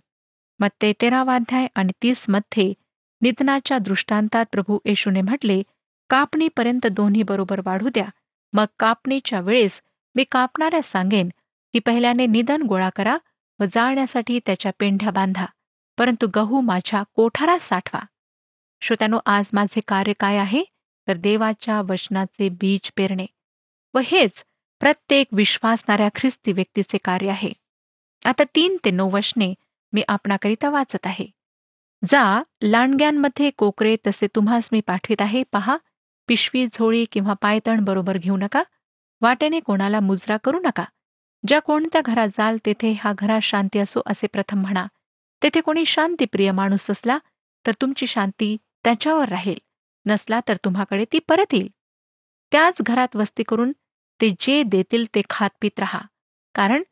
मग 0.61 0.69
तेरावाध्याय 0.83 1.67
आणि 1.75 1.93
तीसमध्ये 2.03 2.75
निधनाच्या 3.23 3.79
दृष्टांतात 3.79 4.45
प्रभू 4.53 4.79
येशूने 4.85 5.21
म्हटले 5.21 5.63
कापणीपर्यंत 6.11 6.87
दोन्ही 6.87 7.23
बरोबर 7.23 7.61
वाढू 7.65 7.89
द्या. 7.89 8.07
मग 8.53 8.65
कापणीच्या 8.79 9.41
वेळेस 9.41 9.83
मी 10.15 10.25
कापणाऱ्या 10.25 10.83
सांगेन 10.83 11.29
की 11.73 11.79
पहिल्याने 11.79 12.27
निधन 12.27 12.63
गोळा 12.63 12.89
करा 12.97 13.17
व 13.61 13.65
जाळण्यासाठी 13.73 14.41
त्याच्या 14.47 14.73
पेंढ्या 14.81 15.11
बांधा 15.11 15.47
परंतु 15.99 16.27
गहू 16.37 16.61
माझ्या 16.61 17.03
कोठारात 17.15 17.59
साठवा. 17.59 18.01
श्रोत्यानो 18.81 19.19
आज 19.27 19.51
माझे 19.53 19.81
कार्य 19.89 20.13
काय 20.21 20.37
आहे? 20.37 20.65
तर 21.09 21.17
देवाच्या 21.17 21.81
वचनाचे 21.81 22.49
बीज 22.49 22.91
पेरणे. 22.97 23.27
व 23.95 23.99
हेच 24.05 24.45
प्रत्येक 24.81 25.27
विश्वासणाऱ्या 25.33 26.09
ख्रिस्ती 26.15 26.53
व्यक्तीचे 26.53 26.99
कार्य 26.99 27.31
आहे. 27.31 27.53
आता 28.25 28.43
तीन 28.55 28.77
ते 28.85 28.91
नऊ 28.91 29.11
वचने 29.11 29.55
मी 29.93 30.03
आपणाकरिता 30.09 30.71
वाचत 30.71 31.07
आहे. 31.07 31.27
जा 32.03 32.43
लांडग्यांमध्ये 32.63 33.51
कोकरे 33.51 33.97
तसे 34.07 34.27
तुम्हास 34.27 34.69
मी 34.73 34.81
पाठवित 34.81 35.23
आहे. 35.23 35.43
पहा 35.53 35.77
पिशवी 36.29 36.67
झोळी 36.67 37.05
किंवा 37.05 37.33
पायतण 37.33 37.85
बरोबर 37.85 38.17
घेऊ 38.17 38.37
नका. 38.37 38.63
वाटेने 39.21 39.61
कोणाला 39.61 40.01
मुजरा 40.01 40.37
करू 40.37 40.61
नका. 40.61 40.85
ज्या 41.47 41.59
कोणत्या 41.61 42.01
घरात 42.05 42.29
जाल 42.29 42.57
तेथे 42.67 42.93
हा 42.93 43.13
घरात 43.19 43.41
शांती 43.41 43.79
असो 43.79 44.01
असे 44.07 44.27
प्रथम 44.27 44.61
म्हणा. 44.61 44.87
तेथे 45.43 45.61
कोणी 45.61 45.85
शांतीप्रिय 45.85 46.53
माणूस 46.53 46.91
असला 46.91 47.19
तर 47.67 47.73
तुमची 47.81 48.07
शांती 48.07 48.57
त्याच्यावर 48.85 49.29
राहील. 49.29 49.59
नसला 50.07 50.41
तर 50.49 50.57
तुम्हाकडे 50.57 51.05
ती 51.13 51.19
परत 51.19 51.55
येईल. 51.55 51.69
त्याच 52.53 52.83
घरात 52.83 53.17
वस्ती 53.17 53.43
करून 53.43 53.73
ते 54.21 54.31
जे 54.41 54.63
देतील 54.63 55.05
ते 55.15 55.23
खात 55.31 55.51
पित 55.61 55.79
राहा. 55.79 56.01
कारण 56.55 56.83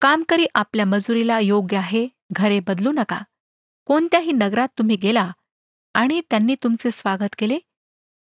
कामकरी 0.00 0.46
आपल्या 0.54 0.86
मजुरीला 0.86 1.38
योग्य 1.40 1.76
आहे 1.76 2.08
घरे 2.30 2.60
बदलू 2.60 2.92
नका. 2.92 3.20
कोणत्याही 3.86 4.32
नगरात 4.32 4.68
तुम्ही 4.78 4.96
गेला 4.96 5.30
आणि 5.94 6.20
त्यांनी 6.30 6.54
तुमचे 6.54 6.90
स्वागत 6.90 7.34
केले 7.38 7.58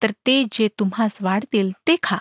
तर 0.02 0.12
ते 0.26 0.44
जे 0.52 0.68
तुम्हास 0.80 1.22
वाढतील 1.22 1.72
ते 1.88 1.96
खा. 2.04 2.18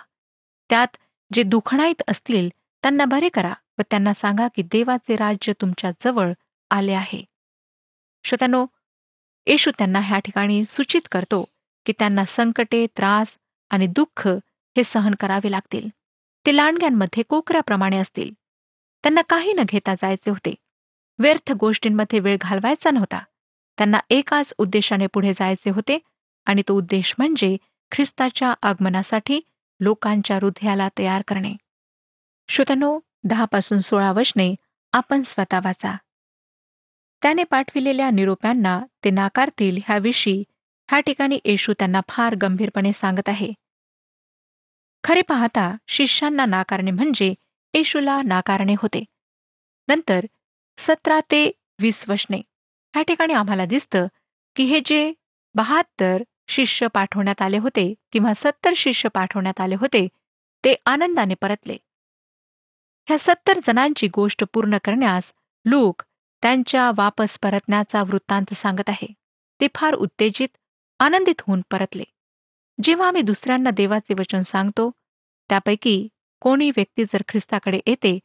त्यात 0.71 0.97
जे 1.33 1.43
दुखणाईत 1.43 2.03
असतील 2.09 2.49
त्यांना 2.83 3.05
बरे 3.05 3.29
करा 3.29 3.53
व 3.79 3.83
त्यांना 3.91 4.13
सांगा 4.15 4.49
की 4.49 4.63
देवाचे 4.63 5.17
राज्य 5.17 5.53
तुमच्या 5.61 5.91
जवळ 6.01 6.33
आले 6.71 6.93
आहे. 6.93 7.23
श्रोत्यानो 8.25 8.67
येशू 9.47 9.71
त्यांना 9.79 10.01
ह्या 10.01 10.19
ठिकाणी 10.19 10.65
सूचित 10.69 11.09
करतो 11.13 11.45
की 11.87 11.93
त्यांना 11.99 12.25
संकटे 12.25 12.87
त्रास 12.97 13.39
आणि 13.71 13.87
दुःख 13.87 14.29
हे 14.77 14.85
सहन 14.85 15.15
करावे 15.21 15.51
लागतील. 15.51 15.89
ते 16.47 16.57
लांडग्यांमध्ये 16.57 17.23
कोकऱ्याप्रमाणे 17.23 17.99
असतील. 17.99 18.33
त्यांना 19.05 19.23
काही 19.23 19.53
न 19.53 19.63
घेता 19.69 19.95
जायचे 19.95 20.31
होते. 20.31 20.55
व्यर्थ 21.19 21.53
गोष्टींमध्ये 21.53 22.21
वेळ 22.21 22.37
घालवायचा 22.41 22.91
नव्हता. 22.91 23.19
त्यांना 23.79 23.99
एकाच 24.11 24.55
उद्देशाने 24.59 25.07
पुढे 25.07 25.33
जायचे 25.35 25.71
होते 25.71 25.99
आणि 26.47 26.63
तो 26.69 26.75
उद्देश 26.75 27.15
म्हणजे 27.19 27.57
ख्रिस्ताच्या 27.93 28.55
आगमनासाठी 28.63 29.41
लोकांच्या 29.81 30.37
हृदयाला 30.37 30.89
तयार 30.99 31.23
करणे. 31.29 31.55
श्रोतनो 32.49 32.99
दहापासून 33.25 33.79
सोळा 33.79 34.13
वशने 34.13 34.55
आपण 34.93 35.23
स्वतः 35.23 35.61
वाचा. 35.65 35.97
त्याने 37.23 37.45
पाठविलेल्या 37.45 38.11
निरोप्यांना 38.11 38.81
ते 39.05 39.11
नाकारतील 39.11 39.79
ह्याविषयी 39.87 40.45
ह्या 40.91 41.01
ठिकाणी 41.01 41.39
येशू 41.45 41.73
त्यांना 41.73 42.01
फार 42.09 42.35
गंभीरपणे 42.35 42.93
सांगत 42.93 43.29
आहे. 43.29 43.53
खरे 45.05 45.23
पाहता 45.23 45.77
शिष्यांना 45.89 46.45
नाकारणे 46.45 46.91
म्हणजे 46.91 47.35
येशूला 47.75 48.23
नाकारणे 48.23 48.75
होते. 48.79 49.05
नंतर 49.89 50.27
सतरा 50.79 51.21
ते 51.31 51.51
वीस 51.81 52.05
वशने 52.09 52.37
ह्या 52.95 53.03
ठिकाणी 53.03 53.33
आम्हाला 53.33 53.65
दिसतं 53.65 54.07
की 54.57 54.65
हे 54.65 54.81
जे 54.87 55.13
बहात्तर 55.55 56.23
शिष्य 56.49 56.87
पाठवण्यात 56.95 57.43
आले 57.43 57.59
होते 57.59 57.93
किंवा 58.13 58.33
सत्तर 58.37 58.73
शिष्य 58.77 59.09
पाठवण्यात 59.09 59.61
आले 59.61 59.75
होते 59.75 60.07
ते 60.65 60.75
आनंदाने 60.87 61.35
परतले. 61.35 61.77
ह्या 63.09 63.19
सत्तर 63.19 63.59
जणांची 63.67 64.09
गोष्ट 64.09 64.45
पूर्ण 64.53 64.79
करण्यास 64.85 65.33
लोक 65.65 66.03
त्यांच्या 66.43 66.91
वापस 66.97 67.39
परतण्याचा 67.43 68.03
वृत्तांत 68.03 68.55
सांगत 68.55 68.89
आहे. 68.89 69.07
ते 69.61 69.67
फार 69.75 69.95
उत्तेजित 69.95 70.49
आनंदित 71.01 71.43
होऊन 71.47 71.61
परतले. 71.71 72.05
जेव्हा 72.79 73.09
आम्ही 73.09 73.23
दुसऱ्यांना 73.23 73.71
देवाचे 73.71 74.15
वचन 74.19 74.41
सांगतो 74.43 74.91
त्यापैकी 75.51 75.97
कोणी 76.43 76.71
व्यक्ती 76.71 77.05
जर 77.05 77.23
ख्रिस्ताकडे 77.29 77.81
येते 77.87 78.19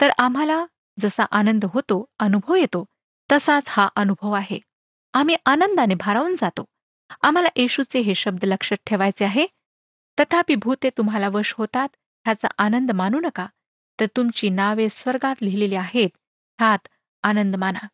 तर 0.00 0.10
आम्हाला 0.18 0.64
जसा 0.98 1.24
आनंद 1.30 1.64
होतो 1.64 2.04
अनुभव 2.18 2.54
येतो 2.54 2.84
तसाच 3.32 3.64
हा 3.68 3.88
अनुभव 3.96 4.32
आहे. 4.32 4.58
आम्ही 5.12 5.36
आनंदाने 5.46 5.94
भारावून 5.94 6.34
जातो. 6.34 6.64
आम्हाला 7.22 7.48
येशूचे 7.56 7.98
हे 7.98 8.14
शब्द 8.14 8.44
लक्षात 8.44 8.76
ठेवायचे 8.86 9.24
आहे 9.24 9.46
तथापि 10.20 10.54
भूते 10.54 10.90
तुम्हाला 10.98 11.28
वश 11.28 11.54
होतात 11.58 11.88
ह्याचा 12.24 12.48
आनंद 12.58 12.90
मानू 12.90 13.20
नका. 13.20 13.46
तर 14.00 14.06
तुमची 14.16 14.48
नावे 14.50 14.88
स्वर्गात 14.92 15.34
लिहिलेली 15.42 15.74
आहेत 15.74 16.08
ह्यात 16.58 16.88
आनंद 17.22 17.56
माना. 17.56 17.86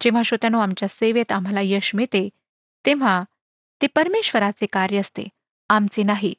जेव्हा 0.00 0.22
श्रोत्यानो 0.22 0.60
आमच्या 0.60 0.88
सेवेत 0.88 1.32
आम्हाला 1.32 1.60
यश 1.62 1.94
मिळते 1.94 2.28
तेव्हा 2.86 3.22
ते 3.82 3.86
परमेश्वराचे 3.86 4.66
कार्य 4.66 4.98
असते 4.98 5.28
आमचे 5.68 6.02
नाही. 6.02 6.34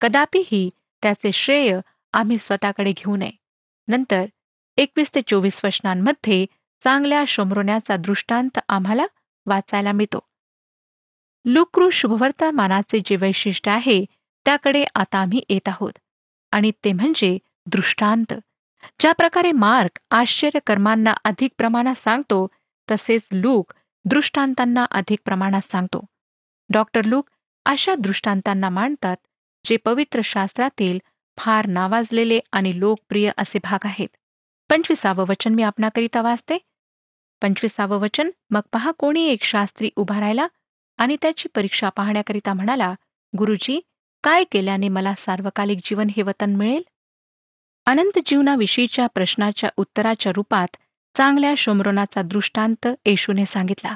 कदापिही 0.00 0.70
त्याचे 1.02 1.32
श्रेय 1.32 1.80
आम्ही 2.12 2.38
स्वतःकडे 2.38 2.92
घेऊ 2.92 3.16
नये. 3.16 3.30
नंतर 3.88 4.24
एकवीस 4.78 5.10
ते 5.14 5.20
चोवीस 5.20 5.60
वचनांमध्ये 5.64 6.46
चांगल्या 6.82 7.24
शोमरोण्याचा 7.28 7.96
दृष्टांत 7.96 8.58
आम्हाला 8.68 9.06
वाचायला 9.46 9.92
मिळतो. 9.92 10.18
लुक्रू 11.44 11.90
शुभवर्तमानाचे 11.90 13.00
जे 13.04 13.16
वैशिष्ट्य 13.16 13.70
आहे 13.70 14.04
त्याकडे 14.46 14.84
आता 14.94 15.18
आम्ही 15.18 15.40
येत 15.48 15.68
आहोत. 15.68 15.92
आणि 16.52 16.70
ते 16.84 16.92
म्हणजे 16.92 17.38
दृष्टांत. 17.66 18.34
ज्या 19.00 19.12
प्रकारे 19.12 19.52
मार्क 19.52 19.98
आश्चर्यकर्मांना 20.10 21.14
अधिक 21.24 21.50
प्रमाणात 21.58 21.94
सांगतो 21.94 22.46
तसेच 22.90 23.22
लूक 23.32 23.72
दृष्टांतांना 24.04 24.84
अधिक 24.90 25.18
प्रमाणात 25.24 25.60
सांगतो. 25.60 26.04
डॉक्टर 26.70 27.04
लूक 27.04 27.30
अशा 27.66 27.94
दृष्टांतांना 27.94 28.68
मांडतात 28.68 29.16
जे 29.64 29.76
पवित्र 29.76 30.20
शास्त्रातील 30.24 30.98
फार 31.38 31.66
नावाजलेले 31.66 32.40
आणि 32.52 32.78
लोकप्रिय 32.80 33.30
असे 33.38 33.58
भाग 33.64 33.78
आहेत. 33.84 34.08
पंचवीसावं 34.70 35.24
वचन 35.28 35.54
मी 35.54 35.62
आपणाकरिता 35.62 36.22
वाचते. 36.22 36.58
पंचवीसावं 37.42 37.96
वचन 37.96 38.30
मग 38.50 38.60
पहा 38.72 38.90
कोणी 38.90 39.24
एक 39.24 39.44
शास्त्री 39.44 39.90
उभा 39.96 40.20
राहिला 40.20 40.46
आणि 40.98 41.16
त्याची 41.22 41.48
परीक्षा 41.48 41.88
पाहण्याकरिता 41.88 42.52
म्हणाला 42.52 42.94
गुरुजी 43.38 43.80
काय 44.24 44.44
केल्याने 44.44 44.88
मला 44.88 45.14
सार्वकालिक 45.14 45.78
जीवन 45.84 46.06
हे 46.16 46.22
वतन 46.22 46.56
मिळेल? 46.56 46.82
अनंत 47.86 48.18
जीवनाविषयीच्या 48.26 49.06
प्रश्नाच्या 49.06 49.70
उत्तराच्या 49.76 50.32
रूपात 50.36 50.76
चांगल्या 51.16 51.54
शोमरोनाचा 51.56 52.22
दृष्टांत 52.22 52.86
येशूने 53.06 53.46
सांगितला. 53.46 53.94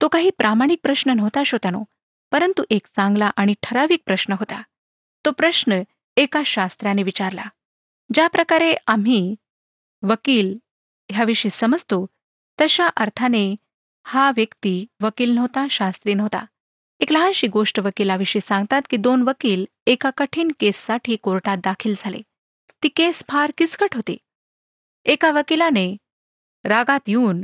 तो 0.00 0.08
काही 0.08 0.30
प्रामाणिक 0.30 0.78
प्रश्न 0.82 1.10
नव्हता 1.10 1.42
श्रोत्यानो 1.46 1.82
परंतु 2.30 2.64
एक 2.70 2.86
चांगला 2.96 3.30
आणि 3.36 3.54
ठराविक 3.62 4.02
प्रश्न 4.06 4.32
होता. 4.32 4.62
तो 5.24 5.30
प्रश्न 5.30 5.82
एका 6.16 6.42
शास्त्राने 6.46 7.02
विचारला 7.02 7.44
ज्या 8.14 8.28
प्रकारे 8.28 8.74
आम्ही 8.86 9.34
वकील 10.04 10.56
ह्याविषयी 11.10 11.50
समजतो 11.50 12.06
तशा 12.60 12.86
अर्थाने 12.96 13.54
हा 14.06 14.30
व्यक्ती 14.30 14.86
वकील 15.00 15.30
नव्हता 15.30 15.66
शास्त्री 15.70 16.14
नव्हता. 16.14 16.44
एक 17.00 17.12
लहानशी 17.12 17.46
गोष्ट 17.46 17.78
वकिलाविषयी 17.78 18.40
सांगतात 18.40 18.82
की 18.90 18.96
दोन 18.96 19.22
वकील 19.22 19.64
एका 19.86 20.10
कठीण 20.10 20.50
केससाठी 20.60 21.16
कोर्टात 21.16 21.58
दाखल 21.58 21.94
झाले. 21.96 22.20
ती 22.82 22.88
केस 22.88 23.24
फार 23.28 23.52
किचकट 23.58 23.94
होती. 23.94 24.16
एका 25.04 25.30
वकिलाने 25.30 25.96
रागात 26.64 27.08
येऊन 27.08 27.42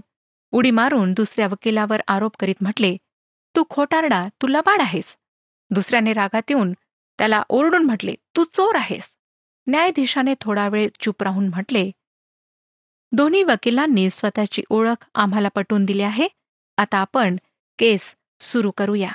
उडी 0.52 0.70
मारून 0.70 1.12
दुसऱ्या 1.12 1.46
वकिलावर 1.46 2.00
आरोप 2.08 2.36
करीत 2.36 2.54
म्हटले 2.60 2.96
तू 3.56 3.64
खोटारडा 3.70 4.28
तू 4.42 4.46
लबाड 4.46 4.80
आहेस. 4.80 5.16
दुसऱ्याने 5.70 6.12
रागात 6.12 6.50
येऊन 6.50 6.72
त्याला 7.18 7.42
ओरडून 7.48 7.84
म्हटले 7.84 8.14
तू 8.36 8.44
चोर 8.44 8.74
आहेस. 8.74 9.08
न्यायाधीशाने 9.66 10.34
थोडा 10.40 10.68
वेळ 10.68 10.88
चूप 11.00 11.22
राहून 11.22 11.48
म्हटले 11.48 11.90
दोन्ही 13.12 13.42
वकिलांनी 13.42 14.10
स्वतःची 14.10 14.62
ओळख 14.70 15.06
आम्हाला 15.14 15.48
पटवून 15.48 15.84
दिली 15.84 16.02
आहे. 16.02 16.28
आता 16.76 16.98
आपण 16.98 17.36
केस 17.78 18.16
सुरू 18.40 18.70
करूया. 18.70 19.12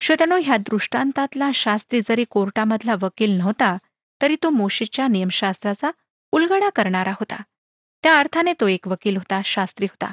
श्रोत्यानो 0.00 0.38
ह्या 0.44 0.56
दृष्टांतातला 0.56 1.50
शास्त्री 1.54 2.00
जरी 2.08 2.24
कोर्टामधला 2.30 2.94
वकील 3.02 3.30
नव्हता 3.30 3.76
तरी 4.22 4.36
तो 4.42 4.50
मोशीच्या 4.50 5.08
नियमशास्त्राचा 5.08 5.90
उलगडा 6.32 6.68
करणारा 6.68 7.10
होता. 7.10 7.42
त्या 8.02 8.18
अर्थाने 8.18 8.52
तो 8.52 8.68
एक 8.68 8.88
वकील 8.88 9.16
होता 9.16 9.40
शास्त्री 9.44 9.86
होता. 9.86 10.12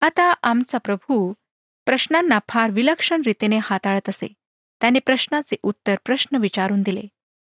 आता 0.00 0.32
आमचा 0.42 0.78
प्रभू 0.78 1.32
प्रश्नांना 1.86 2.38
फार 2.48 2.70
विलक्षण 2.70 3.22
रीतीने 3.26 3.58
हाताळत 3.62 4.08
असे. 4.08 4.32
त्याने 4.80 4.98
प्रश्नाचे 4.98 5.56
उत्तर 5.62 5.94
प्रश्न 6.04 6.36
विचारून 6.36 6.82
दिले. 6.82 7.02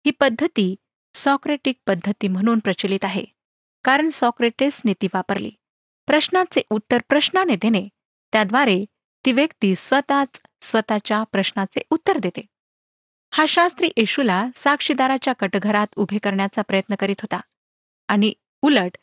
ही 0.06 0.12
पद्धती 0.12 0.76
सॉक्रेटिक 1.14 1.76
पद्धती 1.88 2.28
म्हणून 2.28 2.60
प्रचलित 2.60 3.06
आहे. 3.06 3.26
कारण 3.88 4.10
सॉक्रेटिसने 4.10 4.94
ती 4.94 5.08
वापरली. 5.14 5.52
प्रश्नाचे 6.08 6.62
उत्तर 6.70 6.98
प्रश्नाने 7.10 7.56
देणे. 7.56 7.88
त्याद्वारे 8.32 8.86
ती 9.26 9.32
व्यक्ती 9.32 9.76
स्वतःच 9.76 10.42
स्वतःच्या 10.62 11.24
प्रश्नाचे 11.24 11.82
उत्तर 11.90 12.18
देते. 12.18 12.46
हा 13.34 13.46
शास्त्री 13.46 13.90
येशूला 13.98 14.48
साक्षीदाराच्या 14.56 15.34
कटघरात 15.34 15.88
उभे 15.96 16.18
करण्याचा 16.18 16.62
प्रयत्न 16.62 16.96
करीत 16.96 17.16
होता. 17.20 17.40
आणि 18.08 18.34
उलट 18.62 18.98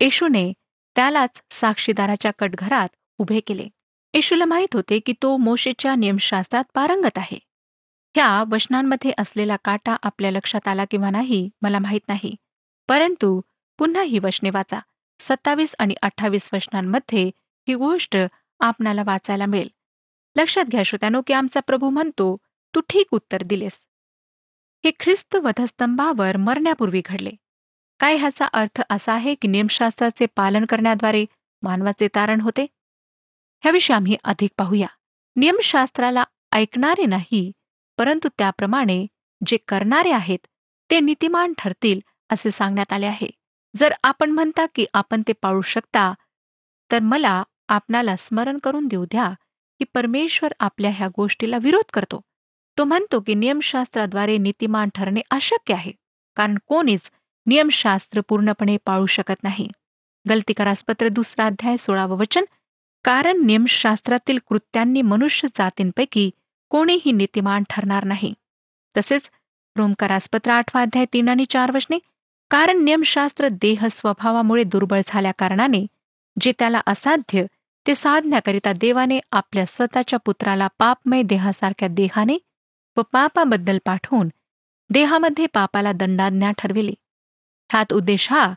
येशूने 0.00 0.52
त्यालाच 0.96 1.42
साक्षीदाराच्या 1.50 2.30
कटघरात 2.38 2.88
उभे 3.18 3.40
केले. 3.40 3.68
येशूला 4.14 4.44
माहीत 4.44 4.74
होते 4.74 4.98
की 4.98 5.12
तो 5.22 5.36
मोशेच्या 5.36 5.94
नियमशास्त्रात 5.94 6.64
पारंगत 6.74 7.18
आहे. 7.18 7.38
ह्या 8.14 8.44
वचनांमध्ये 8.50 9.12
असलेला 9.18 9.56
काटा 9.64 9.96
आपल्या 10.02 10.30
लक्षात 10.30 10.68
आला 10.68 10.84
किंवा 10.84 11.10
नाही 11.10 11.50
मला 11.62 11.78
माहीत 11.78 12.08
नाही. 12.08 12.34
परंतु 12.88 13.40
पुन्हा 13.78 14.02
ही 14.02 14.18
वचने 14.18 14.50
वाचा. 14.50 14.80
सत्तावीस 15.20 15.74
आणि 15.78 15.94
अठ्ठावीस 16.02 16.48
वचनांमध्ये 16.52 17.30
ही 17.68 17.74
गोष्ट 17.74 18.16
आपणाला 18.60 19.02
वाचायला 19.06 19.46
मिळेल. 19.46 19.68
लक्षात 20.36 20.64
घ्या 20.64 20.82
श्रोत्यानो 20.82 21.22
की 21.26 21.32
आमचा 21.32 21.60
प्रभू 21.60 21.90
म्हणतो 21.90 22.36
तू 22.74 22.80
ठीक 22.80 23.06
उत्तर 23.10 23.42
दिलेस. 23.42 23.86
हे 24.84 24.90
ख्रिस्त 25.00 25.36
वधस्तंभावर 25.36 26.36
मरण्यापूर्वी 26.36 27.02
घडले. 27.04 27.30
काय 28.00 28.16
ह्याचा 28.16 28.46
अर्थ 28.52 28.82
असा 28.90 29.12
आहे 29.12 29.34
की 29.34 29.48
नियमशास्त्राचे 29.48 30.26
पालन 30.26 30.64
करण्याद्वारे 30.64 31.24
मानवाचे 31.62 32.08
तारण 32.14 32.40
होते? 32.40 32.62
ह्याविषयी 33.62 33.94
आम्ही 33.94 34.16
अधिक 34.24 34.50
पाहूया. 34.58 34.86
नियमशास्त्राला 35.36 36.24
ऐकणारे 36.52 37.06
नाही 37.06 37.52
परंतु 37.98 38.28
त्याप्रमाणे 38.38 39.06
जे 39.46 39.56
करणारे 39.68 40.10
आहेत 40.12 40.46
ते 40.90 41.00
नीतिमान 41.00 41.52
ठरतील 41.58 42.00
असे 42.30 42.50
सांगण्यात 42.50 42.92
आले 42.92 43.06
आहे. 43.06 43.30
जर 43.74 43.92
आपण 44.04 44.30
म्हणता 44.30 44.66
की 44.74 44.86
आपण 44.94 45.22
ते 45.28 45.32
पाळू 45.32 45.60
शकता 45.60 46.12
तर 46.90 46.98
मला 47.02 47.42
आपणाला 47.68 48.16
स्मरण 48.16 48.58
करून 48.58 48.86
देऊ 48.86 49.04
द्या 49.04 49.30
की 49.80 49.84
परमेश्वर 49.84 50.52
आपल्या 50.60 50.90
ह्या 50.90 51.08
गोष्टीला 51.08 51.58
विरोध 51.62 51.90
करतो. 51.92 52.20
तो 52.78 52.84
म्हणतो 52.84 53.20
की 53.20 53.34
नियमशास्त्राद्वारे 53.34 54.36
नीतिमान 54.38 54.88
ठरणे 54.94 55.20
अशक्य 55.30 55.74
आहे 55.74 55.92
कारण 56.36 56.56
कोणीच 56.66 57.10
नियमशास्त्र 57.46 58.20
पूर्णपणे 58.28 58.76
पाळू 58.86 59.06
शकत 59.06 59.42
नाही. 59.42 59.68
गलतीकारासपत्र 60.26 61.08
दुसरा 61.08 61.46
अध्याय 61.46 61.76
सोळावं 61.76 62.18
वचन 62.18 62.44
कारण 63.04 63.44
नियमशास्त्रातील 63.46 64.38
कृत्यांनी 64.48 65.02
मनुष्य 65.02 65.48
जातींपैकी 65.54 66.30
कोणीही 66.70 67.12
नीतिमान 67.12 67.62
ठरणार 67.70 68.04
नाही. 68.04 68.32
तसेच 68.96 69.30
रोमकारासपत्र 69.76 70.50
आठवा 70.50 70.82
अध्याय 70.82 71.04
तीन 71.12 71.28
आणि 71.28 71.44
चार 71.50 71.70
वचने 71.74 71.98
कारण 72.50 72.78
नियमशास्त्र 72.78 73.48
देह 73.52 73.86
स्वभावामुळे 73.90 74.64
दुर्बळ 74.64 75.00
झाल्याकारणाने 75.06 75.84
जे 76.36 76.52
त्याला 76.58 76.80
असाध्य 76.86 77.44
ते 77.86 77.94
साधण्याकरिता 77.94 78.72
देवाने 78.72 79.18
आपल्या 79.32 79.64
स्वतःच्या 79.66 80.18
पुत्राला 80.18 80.66
पापमय 80.78 81.22
देहासारख्या 81.22 81.88
देहाने 81.88 82.38
व 82.96 83.02
पापाबद्दल 83.12 83.78
पाठवून 83.84 84.28
देहामध्ये 84.90 85.46
पापाला 85.46 85.92
दंडाज्ञा 85.92 86.50
ठरविले. 86.58 86.92
ह्यात 87.70 87.92
उद्देश 87.92 88.30
हा 88.30 88.52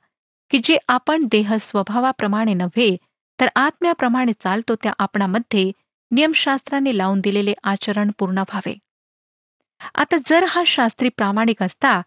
की 0.52 0.60
जे 0.64 0.78
आपण 0.88 1.24
देह 1.32 1.56
स्वभावाप्रमाणे 1.60 2.54
नव्हे 2.54 2.96
तर 3.40 3.48
आत्म्याप्रमाणे 3.56 4.32
चालतो 4.34 4.76
त्या 4.76 4.92
आपणामध्ये 5.00 5.72
नियमशास्त्राने 6.12 6.98
लावून 6.98 7.20
दिलेले 7.20 7.54
आचरण 7.64 8.12
पूर्ण 8.20 8.38
व्हावे. 8.40 8.74
आता 9.96 10.18
जर 10.26 10.44
हा 10.44 10.64
शास्त्री 10.68 11.10
प्रामाणिक 11.10 11.64
असता 11.64 12.02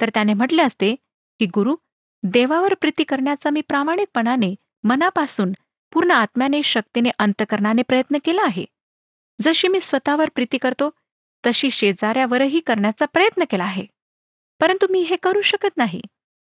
तर 0.00 0.10
त्याने 0.14 0.34
म्हटले 0.34 0.62
असते 0.62 0.94
की 1.40 1.46
गुरु 1.46 1.76
देवावर 2.22 2.74
प्रीती 2.74 3.04
करण्याचा 3.04 3.50
मी 3.50 3.60
प्रामाणिकपणाने 3.60 4.54
मनापासून 4.84 5.52
पूर्ण 5.92 6.10
आत्म्याने 6.10 6.62
शक्तीने 6.62 7.10
अंतकरणाने 7.18 7.82
प्रयत्न 7.82 8.16
केला 8.24 8.42
आहे. 8.42 8.64
जशी 9.42 9.68
मी 9.68 9.80
स्वतःवर 9.80 10.28
प्रीती 10.34 10.58
करतो 10.58 10.90
तशी 11.46 11.70
शेजाऱ्यावरही 11.70 12.60
करण्याचा 12.60 13.04
प्रयत्न 13.04 13.44
केला 13.50 13.64
आहे. 13.64 13.86
परंतु 14.60 14.86
मी 14.90 15.00
हे 15.00 15.16
करू 15.16 15.42
शकत 15.42 15.76
नाही. 15.76 16.00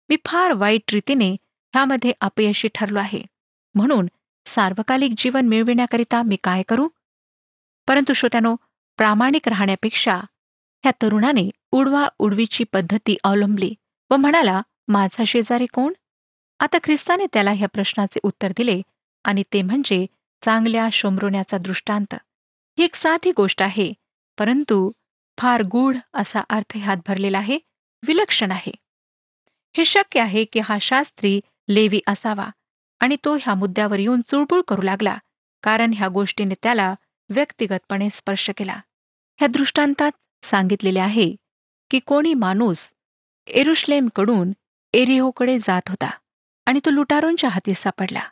मी 0.09 0.17
फार 0.25 0.53
वाईट 0.53 0.83
रीतीने 0.93 1.33
ह्यामध्ये 1.75 2.13
अपयशी 2.21 2.69
ठरलो 2.75 2.99
आहे. 2.99 3.23
म्हणून 3.75 4.07
सार्वकालिक 4.47 5.13
जीवन 5.17 5.49
मिळविण्याकरिता 5.49 6.23
मी 6.23 6.37
काय 6.45 6.63
करू? 6.63 6.89
परंतु 7.89 8.13
श्रोत्यानो 8.13 8.57
प्रामाणिक 8.97 9.49
राहण्यापेक्षा 9.49 10.15
ह्या 10.83 10.93
तरुणाने 11.03 11.51
उडवा 11.73 12.09
उडवीची 12.19 12.65
पद्धती 12.65 13.17
अवलंबली 13.25 13.75
व 14.11 14.17
म्हणाला 14.17 14.63
माझा 14.89 15.25
शेजारी 15.27 15.67
कोण? 15.67 15.93
आता 16.61 16.79
ख्रिस्ताने 16.85 17.27
त्याला 17.33 17.53
ह्या 17.53 17.69
प्रश्नाचे 17.69 18.21
उत्तर 18.23 18.53
दिले 18.57 18.81
आणि 19.25 19.43
ते 19.53 19.63
म्हणजे 19.63 20.05
चांगल्या 20.43 20.89
शोमरुण्याचा 20.93 21.59
दृष्टांत. 21.59 22.15
ही 22.79 22.85
एक 22.85 22.95
साधी 22.95 23.33
गोष्ट 23.37 23.63
आहे 23.63 23.93
परंतु 24.39 24.91
फार 25.39 25.63
गूढ 25.63 25.97
असा 26.15 26.43
अर्थ 26.51 26.77
ह्यात 26.77 26.97
भरलेला 27.07 27.39
आहे 27.39 27.59
विलक्षण 28.03 28.51
आहे. 28.51 28.73
हे 29.75 29.85
शक्य 29.85 30.21
आहे 30.21 30.45
की 30.45 30.61
हा 30.61 30.77
शास्त्री 30.81 31.41
लेवी 31.69 32.01
असावा 32.07 32.49
आणि 33.01 33.17
तो 33.25 33.35
ह्या 33.35 33.55
मुद्द्यावर 33.55 33.99
येऊन 33.99 34.21
चुळबुळ 34.21 34.61
करू 34.69 34.83
लागला 34.83 35.17
कारण 35.63 35.93
ह्या 35.97 36.09
गोष्टीने 36.09 36.55
त्याला 36.63 36.95
व्यक्तिगतपणे 37.31 38.09
स्पर्श 38.13 38.51
केला. 38.57 38.81
ह्या 39.39 39.49
दृष्टांतात 39.49 40.13
सांगितलेले 40.43 41.01
आहे 41.01 41.35
की 41.91 41.99
कोणी 41.99 42.35
माणूस 42.35 42.93
एरुश्लेमकडून 43.47 44.53
एरिहोकडे 44.97 45.59
जात 45.59 45.89
होता 45.89 46.11
आणि 46.67 46.81
तो 46.85 46.91
लुटारूंच्या 46.91 47.51
हाती 47.51 47.75
सापडला. 47.75 48.23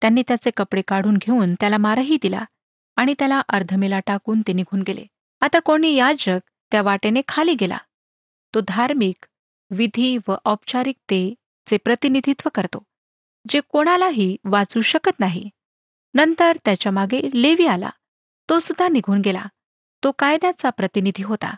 त्यांनी 0.00 0.22
त्याचे 0.28 0.50
कपडे 0.56 0.82
काढून 0.88 1.16
घेऊन 1.16 1.54
त्याला 1.54 1.76
मारही 1.78 2.18
दिला 2.22 2.44
आणि 2.96 3.14
त्याला 3.18 3.40
अर्धमेला 3.48 4.00
टाकून 4.06 4.40
ते 4.40 4.52
निघून 4.52 4.82
गेले. 4.82 5.04
आता 5.40 5.58
कोणी 5.58 5.94
याजक 5.94 6.50
त्या 6.72 6.82
वाटेने 6.82 7.20
खाली 7.28 7.54
गेला. 7.54 7.78
तो 8.54 8.60
धार्मिक 8.68 9.26
विधी 9.70 10.18
व 10.28 10.34
औपचारिकतेचे 10.44 11.76
प्रतिनिधित्व 11.76 12.48
करतो 12.54 12.82
जे 13.48 13.60
कोणालाही 13.68 14.36
वाचू 14.44 14.80
शकत 14.80 15.20
नाही. 15.20 15.48
नंतर 16.14 16.56
त्याच्यामागे 16.64 17.20
लेवी 17.34 17.66
आला. 17.66 17.90
तो 18.48 18.58
सुद्धा 18.58 18.88
निघून 18.88 19.20
गेला. 19.20 19.44
तो 20.04 20.12
कायद्याचा 20.12 20.70
प्रतिनिधी 20.70 21.22
होता. 21.22 21.54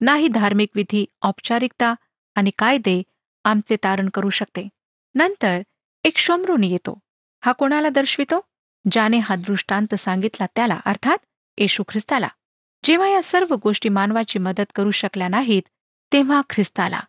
नाही 0.00 0.28
धार्मिक 0.28 0.68
विधी 0.74 1.04
औपचारिकता 1.22 1.94
आणि 2.34 2.50
कायदे 2.58 3.02
आमचे 3.46 3.76
तारण 3.76 4.08
करू 4.08 4.30
शकते. 4.30 4.68
नंतर 5.14 5.60
एक 6.04 6.18
शोमरोनी 6.18 6.70
येतो. 6.70 6.98
हा 7.44 7.52
कोणाला 7.52 7.88
दर्शवितो? 7.88 8.40
ज्याने 8.90 9.18
हा 9.18 9.36
दृष्टांत 9.36 9.94
सांगितला 9.94 10.46
त्याला 10.46 10.80
अर्थात 10.84 11.18
येशू 11.58 11.82
ख्रिस्ताला. 11.88 12.28
जेव्हा 12.84 13.08
या 13.08 13.22
सर्व 13.22 13.54
गोष्टी 13.62 13.88
मानवाची 13.88 14.38
मदत 14.38 14.72
करू 14.74 14.90
शकल्या 14.90 15.28
नाहीत 15.28 15.62
तेव्हा 16.12 16.42
ख्रिस्ताला. 16.50 17.00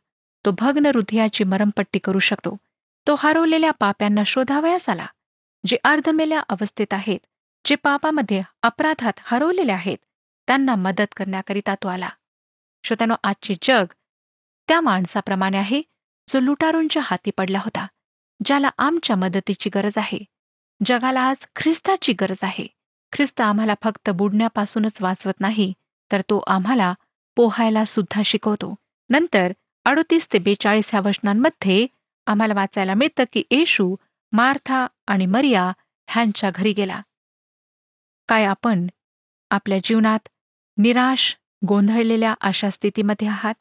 तो 0.45 0.51
भग्न 0.51 0.85
हृदयाची 0.85 1.43
मरमपट्टी 1.43 1.99
करू 1.99 2.19
शकतो. 2.19 2.57
तो 3.07 3.15
हरवलेल्या 3.19 3.71
पाप्यांना 3.71 4.23
शोधावयास 4.25 4.89
आला. 4.89 5.05
जे 5.65 5.77
अर्धमेल्या 5.83 6.39
अवस्थेत 6.49 6.93
आहेत 6.93 7.19
जे 7.65 7.75
पापामध्ये 7.75 8.41
अपराधात 8.61 9.13
हरवलेले 9.17 9.71
आहेत 9.71 9.97
त्यांना 10.47 10.75
मदत 10.75 11.13
करण्याकरिता 11.15 11.75
तो 11.75 11.87
आला. 11.87 12.09
श्रोत्यानो 12.83 13.15
आजचे 13.23 13.55
जग 13.61 13.85
त्या 14.67 14.81
माणसाप्रमाणे 14.81 15.57
आहे 15.57 15.81
जो 16.27 16.39
लुटारूंच्या 16.39 17.01
हाती 17.05 17.31
पडला 17.37 17.59
होता 17.59 17.85
ज्याला 18.45 18.69
आमच्या 18.77 19.15
मदतीची 19.15 19.69
गरज 19.75 19.97
आहे. 19.97 20.19
जगाला 20.81 21.21
आज 21.21 21.45
ख्रिस्ताची 21.55 22.13
गरज 22.13 22.39
आहे. 22.43 22.67
ख्रिस्त 23.13 23.41
आम्हाला 23.41 23.73
फक्त 23.83 24.09
बुडण्यापासूनच 24.09 25.01
वाचवत 25.01 25.39
नाही 25.39 25.71
तर 26.11 26.21
तो 26.21 26.37
आम्हाला 26.47 26.93
पोहायला 27.37 27.85
सुद्धा 27.85 28.21
शिकवतो. 28.25 28.73
नंतर 29.09 29.51
अडोतीस 29.85 30.27
ते 30.33 30.39
बेचाळीस 30.39 30.89
ह्या 30.91 31.01
वचनांमध्ये 31.01 31.85
आम्हाला 32.27 32.53
वाचायला 32.53 32.93
मिळतं 32.93 33.23
की 33.33 33.43
येशू 33.51 33.95
मार्था 34.31 34.85
आणि 35.07 35.25
मरिया 35.25 35.71
ह्यांच्या 36.09 36.49
घरी 36.55 36.73
गेला. 36.73 37.01
काय 38.29 38.45
आपण 38.45 38.87
आपल्या 39.51 39.77
जीवनात 39.83 40.27
निराश 40.77 41.35
गोंधळलेल्या 41.67 42.33
अशा 42.41 42.69
स्थितीमध्ये 42.69 43.27
आहात? 43.27 43.53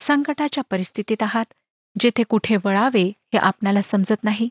संकटाच्या 0.00 0.64
परिस्थितीत 0.70 1.22
आहात? 1.22 1.44
जेथे 2.00 2.22
कुठे 2.22 2.56
वळावे 2.64 3.02
हे 3.02 3.36
आपणाला 3.36 3.82
समजत 3.82 4.24
नाही. 4.24 4.48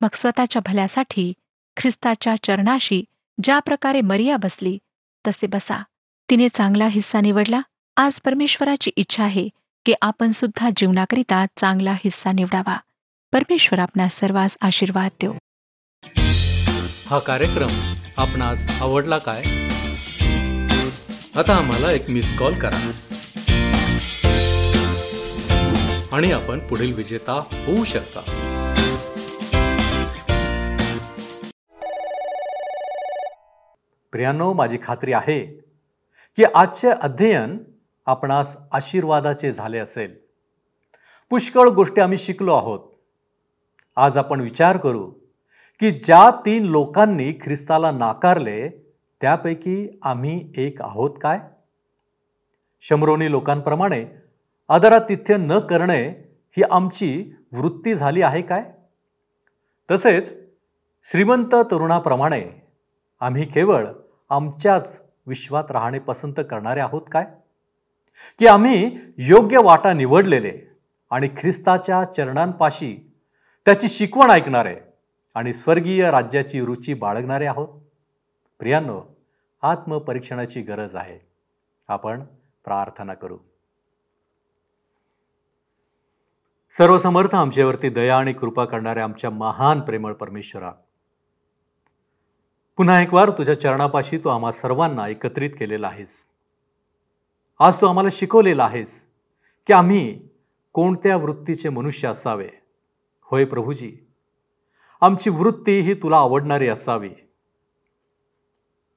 मग 0.00 0.08
स्वतःच्या 0.14 0.62
भल्यासाठी 0.66 1.32
ख्रिस्ताच्या 1.76 2.34
चरणाशी 2.42 3.04
ज्या 3.44 3.58
प्रकारे 3.58 4.00
मरिया 4.00 4.36
बसली 4.36 4.78
तसे 5.26 5.46
बसा. 5.46 5.82
तिने 6.30 6.48
चांगला 6.48 6.86
हिस्सा 6.86 7.20
निवडला. 7.20 7.60
आज 7.96 8.20
परमेश्वराची 8.20 8.90
इच्छा 8.96 9.24
आहे 9.24 9.48
की 9.86 9.94
आपण 10.02 10.30
सुद्धा 10.30 10.68
जीवनाकरिता 10.76 11.44
चांगला 11.56 11.92
हिस्सा 11.92 12.32
निवडावा. 12.32 12.76
परमेश्वर 13.32 13.78
आपणास 13.78 14.14
सर्वांस 14.14 14.56
आशीर्वाद 14.60 15.10
देऊ 15.20 15.32
हा 17.06 17.18
कार्यक्रम 17.18 17.92
आपणास 18.18 18.82
आवडला 18.82 19.18
काय? 19.18 19.42
आता 21.36 21.56
आम्हाला 21.56 21.92
एक 21.92 22.10
मिस 22.10 22.38
कॉल 22.38 22.58
करा. 22.58 22.90
आणि 26.12 26.32
आपण 26.32 26.58
पुढील 26.58 26.94
विजेता 26.94 27.32
होऊ 27.32 27.84
शकता. 27.84 28.20
प्रियानो 34.12 34.52
माझी 34.52 34.78
खात्री 34.82 35.12
आहे 35.12 35.46
की 36.36 36.44
आजचे 36.54 36.88
अध्ययन 36.88 37.58
आपणास 38.06 38.56
आशीर्वादाचे 38.72 39.52
झाले 39.52 39.78
असेल. 39.78 40.16
पुष्कळ 41.30 41.68
गोष्टी 41.68 42.00
आम्ही 42.00 42.18
शिकलो 42.18 42.54
आहोत. 42.54 42.80
आज 43.96 44.16
आपण 44.16 44.40
विचार 44.40 44.76
करू 44.76 45.10
की 45.80 45.90
ज्या 45.90 46.30
तीन 46.30 46.62
लोकांनी 46.62 47.32
ख्रिस्ताला 47.32 47.90
नाकारले 47.90 48.68
त्यापैकी 49.20 49.98
आम्ही 50.02 50.52
एक 50.56 50.82
आहोत 50.82 51.10
काय? 51.20 51.38
शंभरोनी 52.80 53.30
लोकांप्रमाणे 53.30 54.21
आदरातिथ्य 54.72 55.36
न 55.36 55.58
करणे 55.58 56.08
ही 56.56 56.62
आमची 56.62 57.32
वृत्ती 57.52 57.94
झाली 57.94 58.22
आहे 58.22 58.42
काय? 58.42 58.64
तसेच 59.90 60.34
श्रीमंत 61.04 61.48
तरुणाप्रमाणे 61.52 62.44
आम्ही 63.20 63.44
केवळ 63.44 63.86
आमच्याच 64.30 65.02
विश्वात 65.26 65.64
राहणे 65.70 65.98
पसंत 65.98 66.34
करणारे 66.50 66.80
आहोत 66.80 67.02
काय? 67.12 67.24
की 68.38 68.46
आम्ही 68.46 68.98
योग्य 69.18 69.58
वाटा 69.58 69.92
निवडलेले 69.92 70.58
आणि 71.10 71.28
ख्रिस्ताच्या 71.28 72.04
चरणांपाशी 72.04 73.12
त्याची 73.64 73.88
शिकवण 73.88 74.30
ऐकणारे 74.30 74.76
आणि 75.34 75.52
स्वर्गीय 75.52 76.10
राज्याची 76.10 76.60
रुची 76.60 76.94
बाळगणारे 76.94 77.46
आहोत? 77.46 77.68
प्रियांनो 78.58 79.02
आत्मपरीक्षणाची 79.62 80.62
गरज 80.62 80.96
आहे. 80.96 81.18
आपण 81.88 82.24
प्रार्थना 82.64 83.14
करू. 83.14 83.38
सर्वसमर्थ 86.78 87.34
आमच्यावरती 87.34 87.88
दया 87.88 88.18
आणि 88.18 88.32
कृपा 88.32 88.64
करणाऱ्या 88.64 89.04
आमच्या 89.04 89.30
महान 89.30 89.80
प्रेमळ 89.80 90.12
परमेश्वरा. 90.12 90.72
पुन्हा 92.76 93.02
एक 93.02 93.14
वार 93.14 93.30
तुझ्या 93.30 93.60
चरणापाशी 93.60 94.18
तू 94.18 94.28
आम्हा 94.28 94.52
सर्वांना 94.52 95.08
एकत्रित 95.08 95.50
केलेला 95.58 95.86
आहेस. 95.86 96.26
आज 97.58 97.80
तू 97.80 97.86
आम्हाला 97.86 98.08
शिकवलेला 98.12 98.64
आहेस 98.64 99.04
की 99.66 99.72
आम्ही 99.72 100.28
कोणत्या 100.72 101.16
वृत्तीचे 101.16 101.68
मनुष्य 101.68 102.08
असावे. 102.08 102.48
होय 103.22 103.44
प्रभूजी 103.44 103.96
आमची 105.00 105.30
वृत्ती 105.30 105.80
ही 105.80 105.94
तुला 105.94 106.16
आवडणारी 106.16 106.68
असावी. 106.68 107.10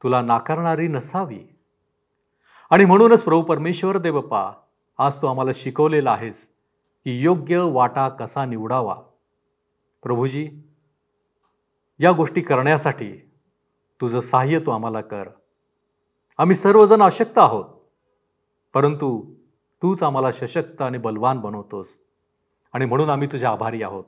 तुला 0.04 0.22
नाकारणारी 0.22 0.88
नसावी. 0.88 1.58
आणि 2.70 2.86
म्हणूनच 2.86 3.24
प्रभू 3.24 3.42
परमेश्वर 3.42 3.98
देवप्पा 3.98 4.52
आज 4.98 5.22
तू 5.22 5.28
आम्हाला 5.28 5.52
शिकवलेला 5.56 6.12
आहेस. 6.12 6.55
की 7.06 7.22
योग्य 7.22 7.60
वाटा 7.60 8.10
कसा 8.10 8.46
निवडावा? 8.46 8.96
प्रभूजी 10.04 10.50
या 12.00 12.12
गोष्टी 12.12 12.42
करण्यासाठी 12.42 13.12
तुझं 14.02 14.20
सहाय्य 14.20 14.60
तू 14.60 14.72
आम्हाला 14.72 15.02
कर. 15.02 15.30
आम्ही 16.38 16.56
सर्वजण 16.56 17.02
अशक्त 17.02 17.38
आहोत 17.38 17.66
परंतु 18.74 19.34
तूच 19.82 20.04
आम्हाला 20.04 20.32
सशक्त 20.32 20.82
आणि 20.82 20.98
बलवान 20.98 21.40
बनवतोस 21.40 21.88
आणि 22.74 22.86
म्हणून 22.86 23.10
आम्ही 23.10 23.28
तुझ्या 23.32 23.50
आभारी 23.50 23.84
आहोत. 23.84 24.04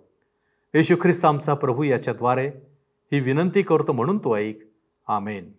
येशू 0.74 0.96
ख्रिस्त 1.02 1.26
आमचा 1.26 1.54
प्रभू 1.54 1.84
याच्याद्वारे 1.84 2.48
ही 3.12 3.20
विनंती 3.20 3.62
करतो 3.62 3.94
म्हणून 3.94 4.18
तो 4.18 4.36
ऐक. 4.36 4.60
आमेन. 5.08 5.52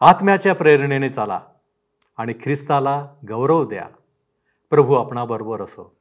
आत्म्याच्या 0.00 0.54
प्रेरणेने 0.54 1.08
चाला 1.08 1.40
आणि 2.16 2.32
ख्रिस्ताला 2.32 3.06
गौरव 3.28 3.68
द्या. 3.68 3.88
प्रभू 4.70 4.94
आपणाबरोबर 4.94 5.62
असो. 5.62 5.92